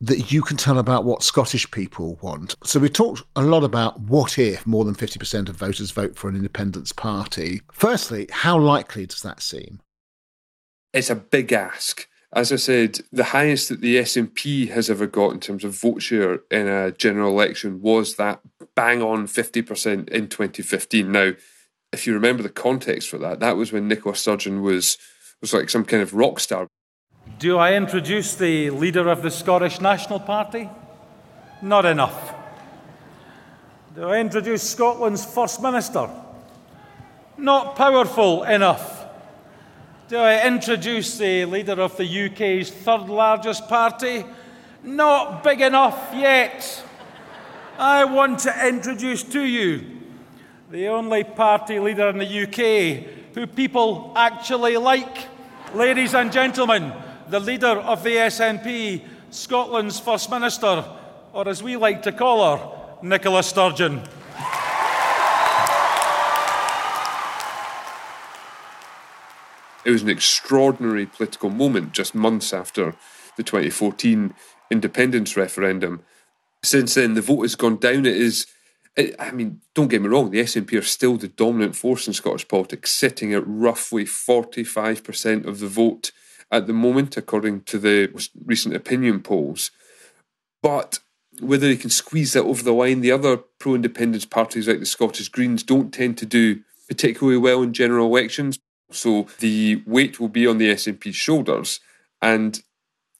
that 0.00 0.30
you 0.30 0.42
can 0.42 0.56
tell 0.56 0.78
about 0.78 1.04
what 1.04 1.22
Scottish 1.22 1.70
people 1.70 2.18
want. 2.20 2.54
So 2.64 2.78
we 2.78 2.88
talked 2.88 3.22
a 3.34 3.42
lot 3.42 3.64
about 3.64 3.98
what 4.00 4.38
if 4.38 4.66
more 4.66 4.84
than 4.84 4.94
50% 4.94 5.48
of 5.48 5.56
voters 5.56 5.90
vote 5.90 6.16
for 6.16 6.28
an 6.28 6.36
independence 6.36 6.92
party. 6.92 7.62
Firstly, 7.72 8.28
how 8.30 8.58
likely 8.58 9.06
does 9.06 9.22
that 9.22 9.40
seem? 9.40 9.80
It's 10.92 11.10
a 11.10 11.14
big 11.14 11.52
ask 11.52 12.06
as 12.32 12.52
I 12.52 12.56
said, 12.56 13.00
the 13.12 13.24
highest 13.24 13.68
that 13.68 13.80
the 13.80 13.96
SNP 13.96 14.70
has 14.70 14.90
ever 14.90 15.06
got 15.06 15.32
in 15.32 15.40
terms 15.40 15.64
of 15.64 15.80
vote 15.80 16.02
share 16.02 16.40
in 16.50 16.66
a 16.68 16.90
general 16.92 17.30
election 17.30 17.80
was 17.80 18.16
that 18.16 18.40
bang 18.74 19.02
on 19.02 19.26
50% 19.26 20.08
in 20.08 20.28
2015. 20.28 21.10
Now, 21.10 21.32
if 21.92 22.06
you 22.06 22.14
remember 22.14 22.42
the 22.42 22.48
context 22.48 23.08
for 23.08 23.18
that, 23.18 23.40
that 23.40 23.56
was 23.56 23.72
when 23.72 23.88
Nicola 23.88 24.16
Sturgeon 24.16 24.60
was, 24.62 24.98
was 25.40 25.54
like 25.54 25.70
some 25.70 25.84
kind 25.84 26.02
of 26.02 26.14
rock 26.14 26.40
star. 26.40 26.66
Do 27.38 27.58
I 27.58 27.74
introduce 27.74 28.34
the 28.34 28.70
leader 28.70 29.08
of 29.08 29.22
the 29.22 29.30
Scottish 29.30 29.80
National 29.80 30.20
Party? 30.20 30.68
Not 31.62 31.84
enough. 31.84 32.34
Do 33.94 34.08
I 34.10 34.18
introduce 34.18 34.62
Scotland's 34.62 35.24
First 35.24 35.62
Minister? 35.62 36.10
Not 37.38 37.76
powerful 37.76 38.44
enough. 38.44 38.95
Do 40.08 40.18
I 40.18 40.46
introduce 40.46 41.18
the 41.18 41.46
leader 41.46 41.80
of 41.80 41.96
the 41.96 42.26
UK's 42.26 42.70
third 42.70 43.08
largest 43.08 43.66
party? 43.66 44.24
Not 44.84 45.42
big 45.42 45.60
enough 45.60 46.10
yet. 46.14 46.84
I 47.76 48.04
want 48.04 48.38
to 48.40 48.68
introduce 48.68 49.24
to 49.24 49.42
you 49.42 49.84
the 50.70 50.86
only 50.86 51.24
party 51.24 51.80
leader 51.80 52.08
in 52.10 52.18
the 52.18 52.42
UK 52.44 53.34
who 53.34 53.48
people 53.48 54.12
actually 54.14 54.76
like. 54.76 55.26
Ladies 55.74 56.14
and 56.14 56.30
gentlemen, 56.30 56.92
the 57.28 57.40
leader 57.40 57.66
of 57.66 58.04
the 58.04 58.10
SNP, 58.10 59.02
Scotland's 59.30 59.98
First 59.98 60.30
Minister, 60.30 60.84
or 61.32 61.48
as 61.48 61.64
we 61.64 61.76
like 61.76 62.02
to 62.02 62.12
call 62.12 62.56
her, 62.56 63.02
Nicola 63.02 63.42
Sturgeon. 63.42 64.02
It 69.86 69.92
was 69.92 70.02
an 70.02 70.08
extraordinary 70.08 71.06
political 71.06 71.48
moment 71.48 71.92
just 71.92 72.12
months 72.12 72.52
after 72.52 72.96
the 73.36 73.44
2014 73.44 74.34
independence 74.68 75.36
referendum. 75.36 76.02
Since 76.64 76.94
then, 76.94 77.14
the 77.14 77.20
vote 77.20 77.42
has 77.42 77.54
gone 77.54 77.76
down. 77.76 78.04
It 78.04 78.16
is, 78.16 78.48
it, 78.96 79.14
I 79.16 79.30
mean, 79.30 79.60
don't 79.74 79.86
get 79.86 80.02
me 80.02 80.08
wrong, 80.08 80.32
the 80.32 80.40
SNP 80.40 80.76
are 80.76 80.82
still 80.82 81.16
the 81.16 81.28
dominant 81.28 81.76
force 81.76 82.08
in 82.08 82.14
Scottish 82.14 82.48
politics, 82.48 82.90
sitting 82.90 83.32
at 83.32 83.46
roughly 83.46 84.04
45% 84.04 85.46
of 85.46 85.60
the 85.60 85.68
vote 85.68 86.10
at 86.50 86.66
the 86.66 86.72
moment, 86.72 87.16
according 87.16 87.60
to 87.62 87.78
the 87.78 88.10
recent 88.44 88.74
opinion 88.74 89.20
polls. 89.20 89.70
But 90.64 90.98
whether 91.38 91.68
they 91.68 91.76
can 91.76 91.90
squeeze 91.90 92.32
that 92.32 92.42
over 92.42 92.64
the 92.64 92.72
line, 92.72 93.02
the 93.02 93.12
other 93.12 93.36
pro 93.36 93.76
independence 93.76 94.24
parties 94.24 94.66
like 94.66 94.80
the 94.80 94.86
Scottish 94.86 95.28
Greens 95.28 95.62
don't 95.62 95.94
tend 95.94 96.18
to 96.18 96.26
do 96.26 96.62
particularly 96.88 97.38
well 97.38 97.62
in 97.62 97.72
general 97.72 98.06
elections. 98.06 98.58
So 98.90 99.26
the 99.40 99.82
weight 99.86 100.20
will 100.20 100.28
be 100.28 100.46
on 100.46 100.58
the 100.58 100.70
SNP's 100.70 101.16
shoulders, 101.16 101.80
and 102.22 102.62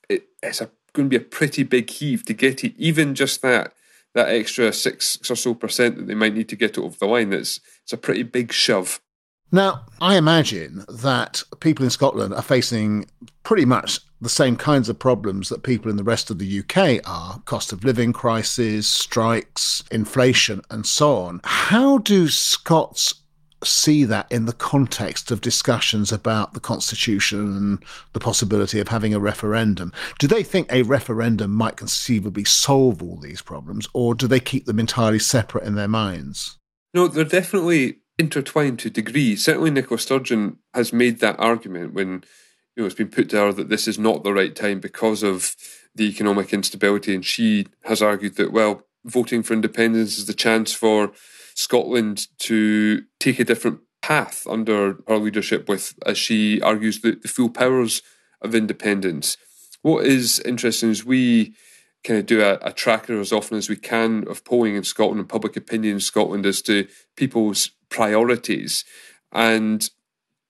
it, 0.09 0.29
it's 0.43 0.61
a, 0.61 0.71
going 0.93 1.11
to 1.11 1.19
be 1.19 1.25
a 1.25 1.29
pretty 1.29 1.63
big 1.63 1.91
heave 1.91 2.25
to 2.27 2.35
get 2.35 2.65
it, 2.65 2.75
even 2.77 3.15
just 3.15 3.43
that 3.43 3.73
that 4.15 4.29
extra 4.31 4.73
six 4.73 5.19
or 5.31 5.37
so 5.37 5.55
percent 5.55 5.97
that 5.97 6.07
they 6.07 6.15
might 6.15 6.35
need 6.35 6.49
to 6.49 6.57
get 6.57 6.79
it 6.79 6.83
over 6.83 6.97
the 6.97 7.07
line. 7.07 7.33
It's 7.33 7.61
it's 7.83 7.93
a 7.93 7.99
pretty 7.99 8.23
big 8.23 8.53
shove. 8.53 9.01
Now, 9.53 9.87
I 10.01 10.17
imagine 10.17 10.85
that 10.89 11.43
people 11.61 11.85
in 11.85 11.91
Scotland 11.91 12.35
are 12.35 12.43
facing 12.43 13.07
pretty 13.45 13.65
much 13.65 14.01
the 14.21 14.29
same 14.29 14.57
kinds 14.57 14.89
of 14.89 14.99
problems 14.99 15.51
that 15.51 15.63
people 15.63 15.91
in 15.91 15.97
the 15.97 16.05
rest 16.05 16.31
of 16.31 16.39
the 16.39 16.61
UK 16.61 17.01
are 17.09 17.41
cost 17.45 17.73
of 17.73 17.85
living 17.85 18.13
crisis, 18.13 18.89
strikes, 18.89 19.85
inflation, 19.91 20.63
and 20.71 20.85
so 20.85 21.17
on. 21.17 21.41
How 21.45 21.99
do 21.99 22.29
Scots 22.29 23.15
see 23.65 24.05
that 24.05 24.31
in 24.31 24.47
the 24.47 24.53
context 24.53 25.31
of 25.31 25.41
discussions 25.41 26.13
about 26.13 26.53
the 26.53 26.61
constitution 26.61 27.57
and 27.57 27.85
the 28.13 28.21
possibility 28.21 28.81
of 28.81 28.89
having 28.89 29.15
a 29.15 29.21
referendum. 29.21 29.93
Do 30.19 30.27
they 30.27 30.43
think 30.43 30.71
a 30.71 30.83
referendum 30.83 31.53
might 31.53 31.77
conceivably 31.77 32.45
solve 32.45 33.03
all 33.03 33.17
these 33.17 33.43
problems, 33.43 33.89
or 33.95 34.15
do 34.15 34.27
they 34.27 34.41
keep 34.41 34.67
them 34.67 34.79
entirely 34.79 35.19
separate 35.19 35.65
in 35.65 35.75
their 35.75 35.89
minds? 35.89 36.59
No, 36.93 37.09
they're 37.09 37.25
definitely 37.25 37.99
intertwined 38.19 38.79
to 38.81 38.89
a 38.89 38.91
degree. 38.91 39.37
Certainly, 39.37 39.71
Nicola 39.71 39.99
Sturgeon 39.99 40.59
has 40.75 40.93
made 40.93 41.21
that 41.21 41.39
argument 41.39 41.95
when 41.95 42.25
you 42.75 42.83
know 42.83 42.87
it's 42.87 42.95
been 42.95 43.09
put 43.09 43.31
to 43.31 43.39
her 43.39 43.53
that 43.53 43.69
this 43.69 43.89
is 43.89 43.99
not 43.99 44.23
the 44.23 44.33
right 44.33 44.55
time 44.55 44.81
because 44.81 45.23
of 45.23 45.55
the 45.95 46.05
economic 46.05 46.53
instability, 46.53 47.15
and 47.15 47.25
she 47.25 47.67
has 47.85 48.03
argued 48.03 48.37
that 48.37 48.53
well, 48.53 48.83
voting 49.07 49.43
for 49.43 49.55
independence 49.55 50.19
is 50.19 50.27
the 50.27 50.35
chance 50.35 50.73
for 50.73 51.13
Scotland 51.55 52.27
to 52.41 53.03
take 53.19 53.41
a 53.41 53.45
different 53.45 53.81
path 54.03 54.47
under 54.49 54.99
her 55.09 55.17
leadership 55.17 55.69
with, 55.69 55.95
as 56.05 56.19
she 56.19 56.61
argues, 56.61 57.01
the, 57.01 57.13
the 57.13 57.29
full 57.29 57.49
powers 57.49 58.03
of 58.43 58.55
independence. 58.55 59.37
What 59.83 60.05
is 60.05 60.41
interesting 60.41 60.91
is 60.91 61.05
we 61.05 61.55
kind 62.05 62.21
of 62.21 62.27
do 62.27 62.43
a, 62.43 62.59
a, 62.63 62.73
tracker 62.73 63.19
as 63.19 63.33
often 63.33 63.57
as 63.57 63.69
we 63.69 63.77
can 63.77 64.27
of 64.29 64.45
polling 64.45 64.77
in 64.77 64.85
Scotland 64.85 65.19
and 65.19 65.29
public 65.29 65.57
opinion 65.57 65.95
in 65.95 66.01
Scotland 66.01 66.47
as 66.47 66.63
to 66.63 66.87
people's 67.17 67.71
priorities. 67.89 68.85
And 69.33 69.89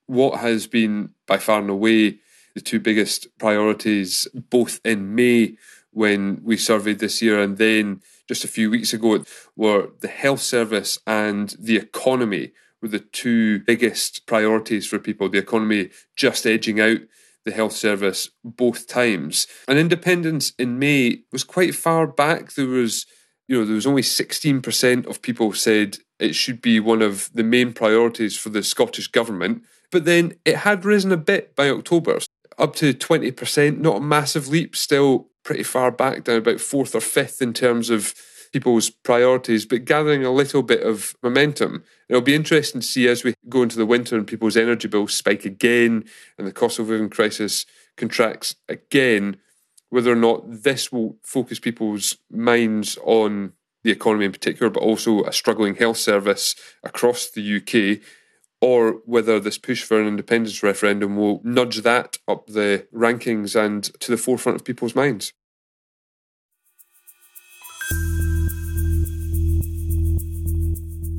what 0.06 0.40
has 0.40 0.66
been 0.66 1.10
by 1.26 1.38
far 1.38 1.60
and 1.60 1.70
away 1.70 2.18
the 2.54 2.60
two 2.60 2.80
biggest 2.80 3.26
priorities, 3.38 4.26
both 4.34 4.80
in 4.84 5.14
May 5.14 5.56
when 5.92 6.40
we 6.42 6.56
surveyed 6.56 6.98
this 6.98 7.22
year 7.22 7.40
and 7.40 7.56
then 7.56 8.02
just 8.28 8.44
a 8.44 8.48
few 8.48 8.70
weeks 8.70 8.92
ago 8.92 9.24
were 9.56 9.90
the 10.00 10.08
health 10.08 10.40
service 10.40 10.98
and 11.06 11.54
the 11.58 11.76
economy 11.76 12.52
were 12.82 12.88
the 12.88 12.98
two 13.00 13.60
biggest 13.60 14.26
priorities 14.26 14.86
for 14.86 14.98
people. 14.98 15.28
The 15.28 15.38
economy 15.38 15.90
just 16.16 16.46
edging 16.46 16.80
out 16.80 16.98
the 17.44 17.52
health 17.52 17.72
service 17.72 18.30
both 18.44 18.86
times. 18.88 19.46
And 19.68 19.78
independence 19.78 20.52
in 20.58 20.78
May 20.78 21.20
was 21.32 21.44
quite 21.44 21.74
far 21.74 22.06
back. 22.06 22.52
There 22.52 22.66
was, 22.66 23.06
you 23.46 23.58
know, 23.58 23.64
there 23.64 23.76
was 23.76 23.86
only 23.86 24.02
16% 24.02 25.06
of 25.06 25.22
people 25.22 25.52
said 25.52 25.98
it 26.18 26.34
should 26.34 26.60
be 26.60 26.80
one 26.80 27.02
of 27.02 27.30
the 27.32 27.44
main 27.44 27.72
priorities 27.72 28.36
for 28.36 28.50
the 28.50 28.62
Scottish 28.62 29.06
government. 29.08 29.62
But 29.92 30.04
then 30.04 30.34
it 30.44 30.56
had 30.56 30.84
risen 30.84 31.12
a 31.12 31.16
bit 31.16 31.54
by 31.54 31.70
October, 31.70 32.18
up 32.58 32.74
to 32.76 32.92
20%, 32.92 33.78
not 33.78 33.98
a 33.98 34.00
massive 34.00 34.48
leap, 34.48 34.74
still 34.74 35.28
pretty 35.46 35.62
far 35.62 35.92
back 35.92 36.24
down, 36.24 36.38
about 36.38 36.60
fourth 36.60 36.94
or 36.94 37.00
fifth 37.00 37.40
in 37.40 37.52
terms 37.52 37.88
of 37.88 38.12
people's 38.52 38.90
priorities, 38.90 39.64
but 39.64 39.84
gathering 39.84 40.24
a 40.24 40.30
little 40.30 40.62
bit 40.62 40.82
of 40.82 41.14
momentum. 41.22 41.84
It'll 42.08 42.20
be 42.20 42.34
interesting 42.34 42.80
to 42.80 42.86
see 42.86 43.06
as 43.06 43.22
we 43.22 43.34
go 43.48 43.62
into 43.62 43.76
the 43.76 43.86
winter 43.86 44.16
and 44.16 44.26
people's 44.26 44.56
energy 44.56 44.88
bills 44.88 45.14
spike 45.14 45.44
again 45.44 46.04
and 46.36 46.46
the 46.46 46.52
cost 46.52 46.78
of 46.78 46.88
living 46.88 47.10
crisis 47.10 47.64
contracts 47.96 48.56
again, 48.68 49.36
whether 49.88 50.10
or 50.10 50.16
not 50.16 50.42
this 50.64 50.90
will 50.90 51.16
focus 51.22 51.60
people's 51.60 52.16
minds 52.30 52.98
on 53.04 53.52
the 53.84 53.92
economy 53.92 54.24
in 54.24 54.32
particular, 54.32 54.68
but 54.68 54.82
also 54.82 55.22
a 55.24 55.32
struggling 55.32 55.76
health 55.76 55.98
service 55.98 56.56
across 56.82 57.30
the 57.30 57.56
UK, 57.56 58.02
or 58.60 59.00
whether 59.04 59.38
this 59.38 59.58
push 59.58 59.82
for 59.82 60.00
an 60.00 60.06
independence 60.06 60.62
referendum 60.62 61.16
will 61.16 61.40
nudge 61.44 61.82
that 61.82 62.18
up 62.26 62.46
the 62.46 62.86
rankings 62.94 63.54
and 63.54 63.84
to 64.00 64.10
the 64.10 64.16
forefront 64.16 64.56
of 64.56 64.64
people's 64.64 64.94
minds. 64.94 65.32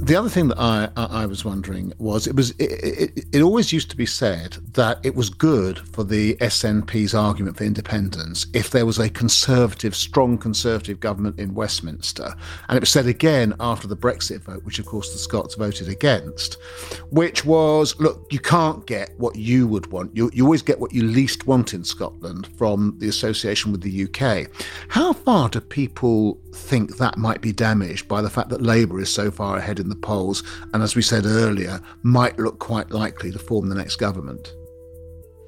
The 0.08 0.16
other 0.16 0.30
thing 0.30 0.48
that 0.48 0.58
I, 0.58 0.90
I, 0.96 1.26
was 1.26 1.44
wondering 1.44 1.92
was 1.98 2.28
it 2.28 2.36
was 2.38 2.52
it, 2.52 2.64
it, 3.18 3.26
it, 3.34 3.42
always 3.42 3.74
used 3.74 3.90
to 3.90 3.98
be 3.98 4.06
said 4.06 4.56
that 4.72 5.00
it 5.04 5.16
was 5.16 5.30
good 5.30 5.80
for 5.80 6.06
the 6.06 6.36
SNP's 6.36 7.14
argument 7.14 7.58
for 7.58 7.66
independence 7.66 8.46
if 8.54 8.70
there 8.70 8.86
was 8.86 9.00
a 9.00 9.10
conservative, 9.10 9.94
strong 9.94 10.38
conservative 10.38 11.02
government 11.02 11.38
in 11.38 11.54
Westminster, 11.54 12.34
and 12.70 12.78
it 12.78 12.80
was 12.80 12.90
said 12.90 13.06
again 13.06 13.54
after 13.60 13.86
the 13.86 13.98
Brexit 13.98 14.40
vote, 14.44 14.64
which 14.64 14.80
of 14.80 14.86
course 14.86 15.12
the 15.12 15.20
Scots 15.20 15.56
voted 15.56 15.90
against, 15.90 16.54
which 17.10 17.44
was 17.44 17.94
look, 18.00 18.32
you 18.32 18.40
can't 18.40 18.88
get 18.88 19.12
what 19.18 19.36
you 19.36 19.68
would 19.68 19.88
want. 19.88 20.16
You 20.16 20.32
you 20.34 20.46
always 20.46 20.62
get 20.62 20.80
what 20.80 20.94
you 20.94 21.04
least 21.04 21.48
want 21.48 21.74
in 21.74 21.84
Scotland 21.84 22.48
from 22.58 22.96
the 23.00 23.10
association 23.10 23.74
with 23.74 23.82
the 23.82 24.06
UK. 24.06 24.50
How 24.88 25.12
far 25.12 25.50
do 25.50 25.60
people 25.60 26.40
think 26.58 26.98
that 26.98 27.18
might 27.18 27.42
be 27.42 27.52
damaged 27.52 28.08
by 28.08 28.22
the 28.22 28.30
fact 28.30 28.50
that 28.50 28.62
Labour 28.62 29.00
is 29.00 29.10
so 29.10 29.32
far 29.32 29.58
ahead 29.58 29.80
in 29.80 29.90
the 29.90 29.96
polls, 29.96 30.44
and 30.74 30.84
as 30.84 30.96
we 30.96 31.02
said 31.02 31.26
earlier, 31.26 31.80
might 32.04 32.38
look 32.40 32.60
quite 32.60 32.92
likely 32.92 33.32
to 33.32 33.40
form 33.40 33.70
the 33.70 33.76
next 33.76 33.96
government. 33.98 34.54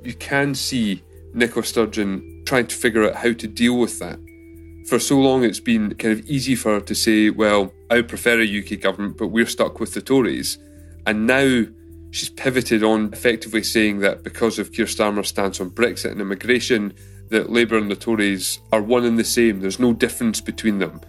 You 0.02 0.14
can 0.14 0.56
see 0.56 1.04
Nicola 1.34 1.66
Sturgeon 1.66 2.44
trying 2.46 2.68
to 2.68 2.76
figure 2.76 3.08
out 3.08 3.16
how 3.16 3.34
to 3.34 3.48
deal 3.48 3.78
with 3.78 4.00
that. 4.00 4.20
For 4.88 5.00
so 5.00 5.20
long, 5.20 5.44
it's 5.44 5.60
been 5.60 5.94
kind 5.96 6.20
of 6.20 6.26
easy 6.26 6.56
for 6.56 6.76
her 6.76 6.82
to 6.82 6.96
say, 6.96 7.30
well, 7.30 7.74
I 7.90 8.02
prefer 8.02 8.40
a 8.40 8.60
UK 8.60 8.80
government, 8.80 9.18
but 9.18 9.28
we're 9.28 9.46
stuck 9.46 9.80
with 9.80 9.94
the 9.94 10.02
Tories. 10.02 10.58
And 11.06 11.28
now 11.28 11.66
she's 12.12 12.30
pivoted 12.30 12.84
on 12.84 13.12
effectively 13.14 13.64
saying 13.64 14.00
that 14.00 14.24
because 14.24 14.58
of 14.58 14.72
Keir 14.72 14.86
Starmer's 14.86 15.28
stance 15.28 15.62
on 15.62 15.70
Brexit 15.70 16.12
and 16.12 16.22
immigration, 16.22 16.94
that 17.30 17.52
Labour 17.52 17.78
and 17.78 17.90
the 17.90 17.96
Tories 17.96 18.60
are 18.72 18.82
one 18.82 19.06
and 19.06 19.18
the 19.18 19.24
same. 19.24 19.60
There's 19.60 19.80
no 19.80 19.94
difference 19.94 20.42
between 20.42 20.80
them. 20.80 21.02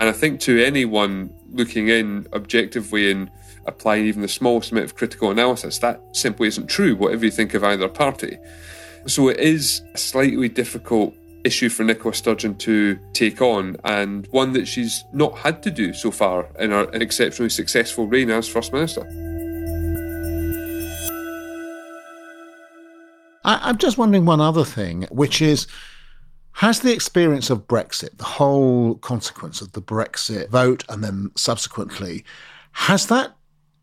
And 0.00 0.08
I 0.08 0.12
think 0.12 0.40
to 0.40 0.62
anyone 0.64 1.32
looking 1.50 1.88
in 1.88 2.26
objectively 2.32 3.10
and 3.10 3.30
applying 3.66 4.06
even 4.06 4.22
the 4.22 4.28
smallest 4.28 4.72
amount 4.72 4.86
of 4.86 4.96
critical 4.96 5.30
analysis, 5.30 5.78
that 5.78 6.02
simply 6.12 6.48
isn't 6.48 6.66
true, 6.66 6.96
whatever 6.96 7.24
you 7.24 7.30
think 7.30 7.54
of 7.54 7.62
either 7.62 7.88
party. 7.88 8.36
So 9.06 9.28
it 9.28 9.38
is 9.38 9.82
a 9.94 9.98
slightly 9.98 10.48
difficult 10.48 11.14
issue 11.44 11.68
for 11.68 11.84
Nicola 11.84 12.14
Sturgeon 12.14 12.54
to 12.56 12.98
take 13.12 13.40
on, 13.40 13.76
and 13.84 14.26
one 14.30 14.52
that 14.52 14.66
she's 14.66 15.04
not 15.12 15.38
had 15.38 15.62
to 15.64 15.70
do 15.70 15.92
so 15.92 16.10
far 16.10 16.48
in 16.58 16.70
her 16.70 16.88
exceptionally 16.92 17.50
successful 17.50 18.06
reign 18.06 18.30
as 18.30 18.48
First 18.48 18.72
Minister. 18.72 19.02
I, 23.44 23.70
am 23.70 23.78
just 23.78 23.98
wondering 23.98 24.24
one 24.24 24.40
other 24.40 24.64
thing, 24.64 25.06
which 25.10 25.42
is 25.42 25.66
has 26.56 26.80
the 26.80 26.92
experience 26.92 27.50
of 27.50 27.66
Brexit, 27.66 28.18
the 28.18 28.24
whole 28.24 28.96
consequence 28.96 29.60
of 29.60 29.72
the 29.72 29.80
Brexit 29.80 30.50
vote 30.50 30.84
and 30.88 31.02
then 31.02 31.30
subsequently, 31.34 32.24
has 32.72 33.06
that 33.06 33.34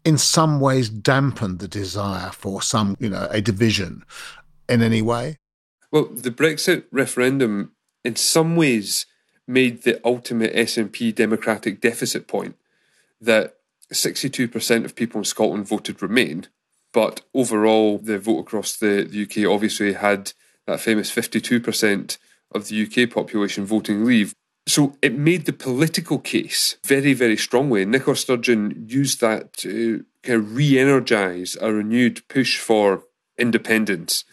in 0.05 0.17
some 0.17 0.59
ways 0.59 0.89
dampened 0.89 1.59
the 1.59 1.67
desire 1.67 2.31
for 2.31 2.61
some, 2.61 2.95
you 2.99 3.09
know, 3.09 3.27
a 3.31 3.41
division 3.41 4.03
in 4.67 4.81
any 4.81 5.01
way? 5.01 5.37
Well, 5.91 6.05
the 6.05 6.31
Brexit 6.31 6.85
referendum 6.91 7.71
in 8.05 8.15
some 8.15 8.55
ways 8.55 9.07
made 9.47 9.81
the 9.81 9.99
ultimate 10.05 10.53
SNP 10.53 11.15
democratic 11.15 11.81
deficit 11.81 12.27
point 12.27 12.55
that 13.19 13.55
62% 13.91 14.85
of 14.85 14.95
people 14.95 15.19
in 15.19 15.25
Scotland 15.25 15.67
voted 15.67 16.01
Remain, 16.01 16.47
But 16.93 17.21
overall, 17.33 17.99
the 17.99 18.17
vote 18.17 18.39
across 18.39 18.75
the, 18.75 19.07
the 19.09 19.23
UK 19.23 19.51
obviously 19.51 19.93
had 19.93 20.33
that 20.65 20.79
famous 20.79 21.11
52% 21.13 22.17
of 22.53 22.67
the 22.67 22.83
UK 22.83 23.09
population 23.09 23.65
voting 23.65 24.05
leave. 24.05 24.33
So 24.67 24.97
it 25.01 25.17
made 25.17 25.45
the 25.45 25.53
political 25.53 26.19
case 26.19 26.77
very, 26.85 27.13
very 27.13 27.37
strongly. 27.37 27.85
Nicola 27.85 28.15
Sturgeon 28.15 28.85
used 28.87 29.21
that 29.21 29.53
to 29.57 30.05
kind 30.23 30.39
of 30.39 30.55
re 30.55 30.77
energise 30.77 31.57
a 31.61 31.73
renewed 31.73 32.27
push 32.27 32.59
for 32.59 33.03
independence. 33.37 34.25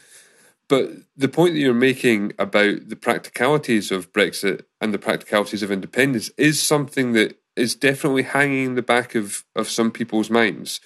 But 0.68 0.90
the 1.16 1.28
point 1.28 1.54
that 1.54 1.60
you're 1.60 1.74
making 1.74 2.32
about 2.38 2.88
the 2.88 2.96
practicalities 2.96 3.92
of 3.92 4.12
Brexit 4.12 4.64
and 4.80 4.92
the 4.92 4.98
practicalities 4.98 5.62
of 5.62 5.70
independence 5.70 6.30
is 6.36 6.60
something 6.60 7.12
that 7.12 7.38
is 7.54 7.74
definitely 7.74 8.24
hanging 8.24 8.66
in 8.66 8.74
the 8.74 8.82
back 8.82 9.14
of, 9.14 9.44
of 9.54 9.68
some 9.68 9.90
people's 9.90 10.28
minds 10.28 10.80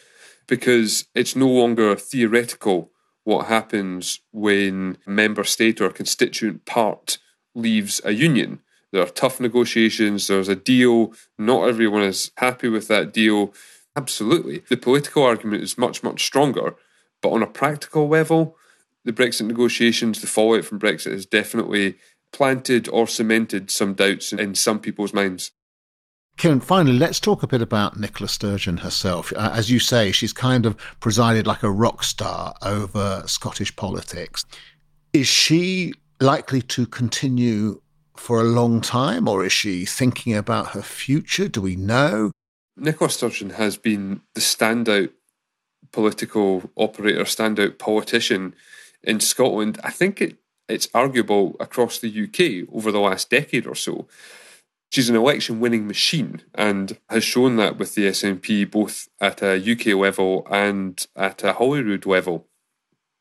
because 0.51 1.07
it's 1.15 1.37
no 1.37 1.47
longer 1.47 1.95
theoretical 1.95 2.91
what 3.23 3.47
happens 3.47 4.19
when 4.33 4.99
a 5.07 5.11
member 5.11 5.45
state 5.45 5.81
or 5.81 5.91
constituent 5.91 6.67
part 6.67 7.19
leaves 7.55 8.01
a 8.05 8.11
union. 8.11 8.61
There 8.93 9.01
are 9.01 9.07
tough 9.07 9.39
negotiations, 9.39 10.27
there's 10.27 10.49
a 10.49 10.57
deal, 10.57 11.15
not 11.39 11.69
everyone 11.69 12.03
is 12.03 12.33
happy 12.39 12.69
with 12.69 12.89
that 12.89 13.13
deal. 13.13 13.55
Absolutely. 13.95 14.65
The 14.69 14.77
political 14.77 15.23
argument 15.23 15.63
is 15.63 15.79
much, 15.79 16.03
much 16.03 16.25
stronger. 16.25 16.75
But 17.23 17.31
on 17.31 17.43
a 17.45 17.47
practical 17.47 18.09
level, 18.09 18.57
the 19.05 19.13
Brexit 19.13 19.47
negotiations, 19.47 20.21
the 20.21 20.27
fallout 20.27 20.65
from 20.65 20.81
Brexit 20.81 21.13
has 21.13 21.27
definitely 21.27 21.97
planted 22.33 22.89
or 22.89 23.07
cemented 23.07 23.71
some 23.71 23.95
doubts 23.95 24.33
in 24.33 24.57
some 24.57 24.81
people's 24.81 25.15
minds. 25.15 25.53
Kieran, 26.41 26.61
finally, 26.61 26.99
let's 26.99 27.21
talk 27.21 27.43
a 27.43 27.47
bit 27.47 27.61
about 27.61 28.01
Nicola 28.01 28.27
Sturgeon 28.27 28.79
herself. 28.79 29.31
Uh, 29.37 29.51
as 29.53 29.71
you 29.71 29.79
say, 29.79 30.11
she's 30.11 30.33
kind 30.33 30.65
of 30.65 30.75
presided 30.99 31.47
like 31.47 31.63
a 31.63 31.71
rock 31.71 32.03
star 32.03 32.55
over 32.63 33.23
Scottish 33.27 33.77
politics. 33.77 34.47
Is 35.13 35.27
she 35.27 35.93
likely 36.19 36.63
to 36.63 36.87
continue 36.87 37.83
for 38.17 38.41
a 38.41 38.45
long 38.45 38.81
time, 38.81 39.29
or 39.29 39.45
is 39.45 39.53
she 39.53 39.85
thinking 39.85 40.35
about 40.35 40.69
her 40.69 40.81
future? 40.81 41.47
Do 41.47 41.61
we 41.61 41.77
know? 41.77 42.31
Nicola 42.75 43.11
Sturgeon 43.11 43.51
has 43.51 43.77
been 43.77 44.23
the 44.35 44.41
standout 44.41 45.11
political 45.93 46.71
operator, 46.75 47.25
standout 47.25 47.77
politician 47.77 48.55
in 49.03 49.21
Scotland. 49.21 49.79
I 49.85 49.91
think 49.91 50.23
it, 50.23 50.39
it's 50.71 50.89
arguable 50.95 51.57
across 51.61 51.99
the 51.99 52.09
UK 52.09 52.67
over 52.75 52.91
the 52.91 52.99
last 52.99 53.29
decade 53.29 53.67
or 53.67 53.75
so. 53.75 54.09
She's 54.91 55.09
an 55.09 55.15
election 55.15 55.61
winning 55.61 55.87
machine 55.87 56.43
and 56.53 56.99
has 57.09 57.23
shown 57.23 57.57
that 57.57 57.79
with 57.79 57.95
the 57.95 58.09
SNP 58.09 58.71
both 58.71 59.09
at 59.21 59.41
a 59.41 59.55
UK 59.55 59.97
level 59.97 60.47
and 60.51 61.07
at 61.15 61.45
a 61.45 61.55
Holyrood 61.55 62.07
level. 62.07 62.49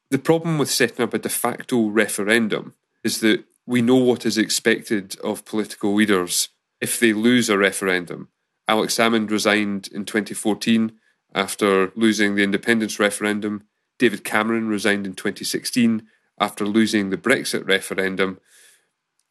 The 0.09 0.17
problem 0.17 0.57
with 0.57 0.71
setting 0.71 1.03
up 1.03 1.13
a 1.13 1.19
de 1.19 1.29
facto 1.29 1.87
referendum 1.87 2.73
is 3.03 3.19
that 3.19 3.45
we 3.67 3.83
know 3.83 3.97
what 3.97 4.25
is 4.25 4.37
expected 4.37 5.15
of 5.23 5.45
political 5.45 5.93
leaders 5.93 6.49
if 6.81 6.99
they 6.99 7.13
lose 7.13 7.49
a 7.49 7.57
referendum. 7.57 8.29
Alex 8.67 8.95
Salmond 8.95 9.29
resigned 9.29 9.89
in 9.89 10.05
2014 10.05 10.93
after 11.35 11.91
losing 11.95 12.33
the 12.33 12.43
independence 12.43 12.99
referendum. 12.99 13.63
David 13.99 14.23
Cameron 14.23 14.67
resigned 14.67 15.05
in 15.05 15.13
2016 15.13 16.07
after 16.39 16.65
losing 16.65 17.11
the 17.11 17.17
Brexit 17.17 17.67
referendum. 17.67 18.39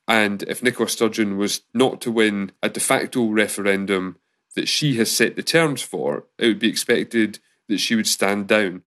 And 0.08 0.42
if 0.44 0.62
Nicola 0.62 0.88
Sturgeon 0.88 1.36
was 1.36 1.60
not 1.74 2.00
to 2.00 2.10
win 2.10 2.52
a 2.62 2.70
de 2.70 2.80
facto 2.80 3.26
referendum 3.26 4.16
that 4.56 4.66
she 4.66 4.96
has 4.96 5.14
set 5.14 5.36
the 5.36 5.42
terms 5.42 5.82
for, 5.82 6.24
it 6.38 6.46
would 6.46 6.58
be 6.58 6.68
expected 6.68 7.40
that 7.68 7.78
she 7.78 7.94
would 7.94 8.06
stand 8.06 8.48
down. 8.48 8.82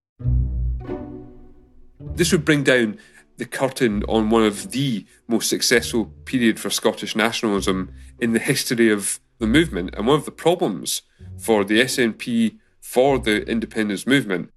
This 1.99 2.31
would 2.31 2.43
bring 2.43 2.63
down 2.63 2.97
the 3.37 3.45
curtain 3.45 4.03
on 4.09 4.31
one 4.31 4.43
of 4.43 4.71
the 4.71 5.05
most 5.27 5.47
successful 5.47 6.05
period 6.25 6.59
for 6.59 6.71
Scottish 6.71 7.15
nationalism 7.15 7.93
in 8.19 8.33
the 8.33 8.39
history 8.39 8.91
of 8.91 9.19
the 9.37 9.47
movement. 9.47 9.93
And 9.95 10.07
one 10.07 10.17
of 10.17 10.25
the 10.25 10.31
problems 10.31 11.03
for 11.37 11.63
the 11.63 11.81
SNP 11.81 12.57
for 12.79 13.19
the 13.19 13.47
independence 13.47 14.07
movement 14.07 14.51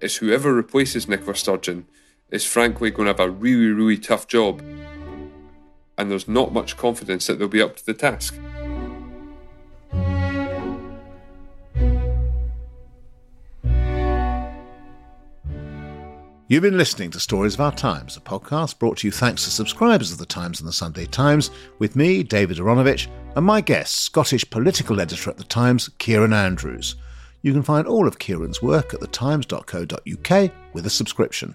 is 0.00 0.16
whoever 0.16 0.52
replaces 0.52 1.08
Nicola 1.08 1.36
Sturgeon 1.36 1.86
is 2.30 2.44
frankly 2.44 2.90
going 2.90 3.06
to 3.06 3.12
have 3.12 3.20
a 3.20 3.30
really, 3.30 3.68
really 3.68 3.98
tough 3.98 4.26
job. 4.26 4.60
And 5.98 6.10
there's 6.10 6.28
not 6.28 6.52
much 6.52 6.76
confidence 6.76 7.26
that 7.26 7.38
they'll 7.38 7.48
be 7.48 7.62
up 7.62 7.76
to 7.76 7.86
the 7.86 7.94
task. 7.94 8.34
You've 16.52 16.62
been 16.62 16.76
listening 16.76 17.10
to 17.12 17.18
Stories 17.18 17.54
of 17.54 17.62
Our 17.62 17.72
Times, 17.72 18.18
a 18.18 18.20
podcast 18.20 18.78
brought 18.78 18.98
to 18.98 19.08
you 19.08 19.10
thanks 19.10 19.44
to 19.44 19.50
subscribers 19.50 20.12
of 20.12 20.18
The 20.18 20.26
Times 20.26 20.60
and 20.60 20.68
The 20.68 20.72
Sunday 20.74 21.06
Times, 21.06 21.50
with 21.78 21.96
me, 21.96 22.22
David 22.22 22.58
Aaronovitch, 22.58 23.06
and 23.34 23.46
my 23.46 23.62
guest, 23.62 24.00
Scottish 24.00 24.50
political 24.50 25.00
editor 25.00 25.30
at 25.30 25.38
The 25.38 25.44
Times, 25.44 25.88
Kieran 25.96 26.34
Andrews. 26.34 26.96
You 27.40 27.54
can 27.54 27.62
find 27.62 27.86
all 27.86 28.06
of 28.06 28.18
Kieran's 28.18 28.60
work 28.60 28.92
at 28.92 29.00
thetimes.co.uk 29.00 30.52
with 30.74 30.84
a 30.84 30.90
subscription. 30.90 31.54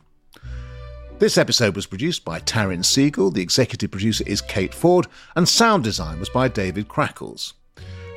This 1.20 1.40
episode 1.40 1.76
was 1.76 1.88
produced 1.88 2.24
by 2.24 2.40
Taryn 2.42 2.86
Siegel, 2.86 3.32
the 3.32 3.42
executive 3.42 3.90
producer 3.90 4.24
is 4.28 4.40
Kate 4.40 4.74
Ford, 4.74 5.08
and 5.36 5.50
sound 5.50 5.84
design 5.84 6.20
was 6.20 6.30
by 6.30 6.48
David 6.48 6.88
Crackles. 6.88 7.56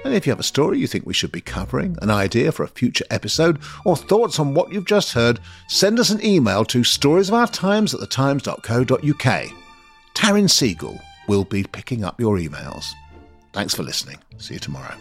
And 0.04 0.12
if 0.12 0.26
you 0.26 0.32
have 0.32 0.40
a 0.40 0.44
story 0.44 0.78
you 0.78 0.86
think 0.86 1.06
we 1.06 1.14
should 1.14 1.32
be 1.32 1.40
covering, 1.40 1.96
an 2.02 2.10
idea 2.10 2.52
for 2.52 2.62
a 2.62 2.68
future 2.68 3.06
episode, 3.10 3.58
or 3.86 3.96
thoughts 3.96 4.38
on 4.38 4.52
what 4.52 4.70
you've 4.70 4.84
just 4.84 5.14
heard, 5.14 5.40
send 5.66 5.98
us 5.98 6.10
an 6.10 6.24
email 6.24 6.62
to 6.66 6.80
storiesofourtimes 6.80 7.94
at 7.94 8.00
thetimes.co.uk. 8.00 9.50
Taryn 10.14 10.50
Siegel 10.50 11.00
will 11.26 11.44
be 11.44 11.64
picking 11.64 12.04
up 12.04 12.20
your 12.20 12.36
emails. 12.36 12.92
Thanks 13.54 13.74
for 13.74 13.82
listening. 13.82 14.18
See 14.36 14.54
you 14.54 14.60
tomorrow. 14.60 14.94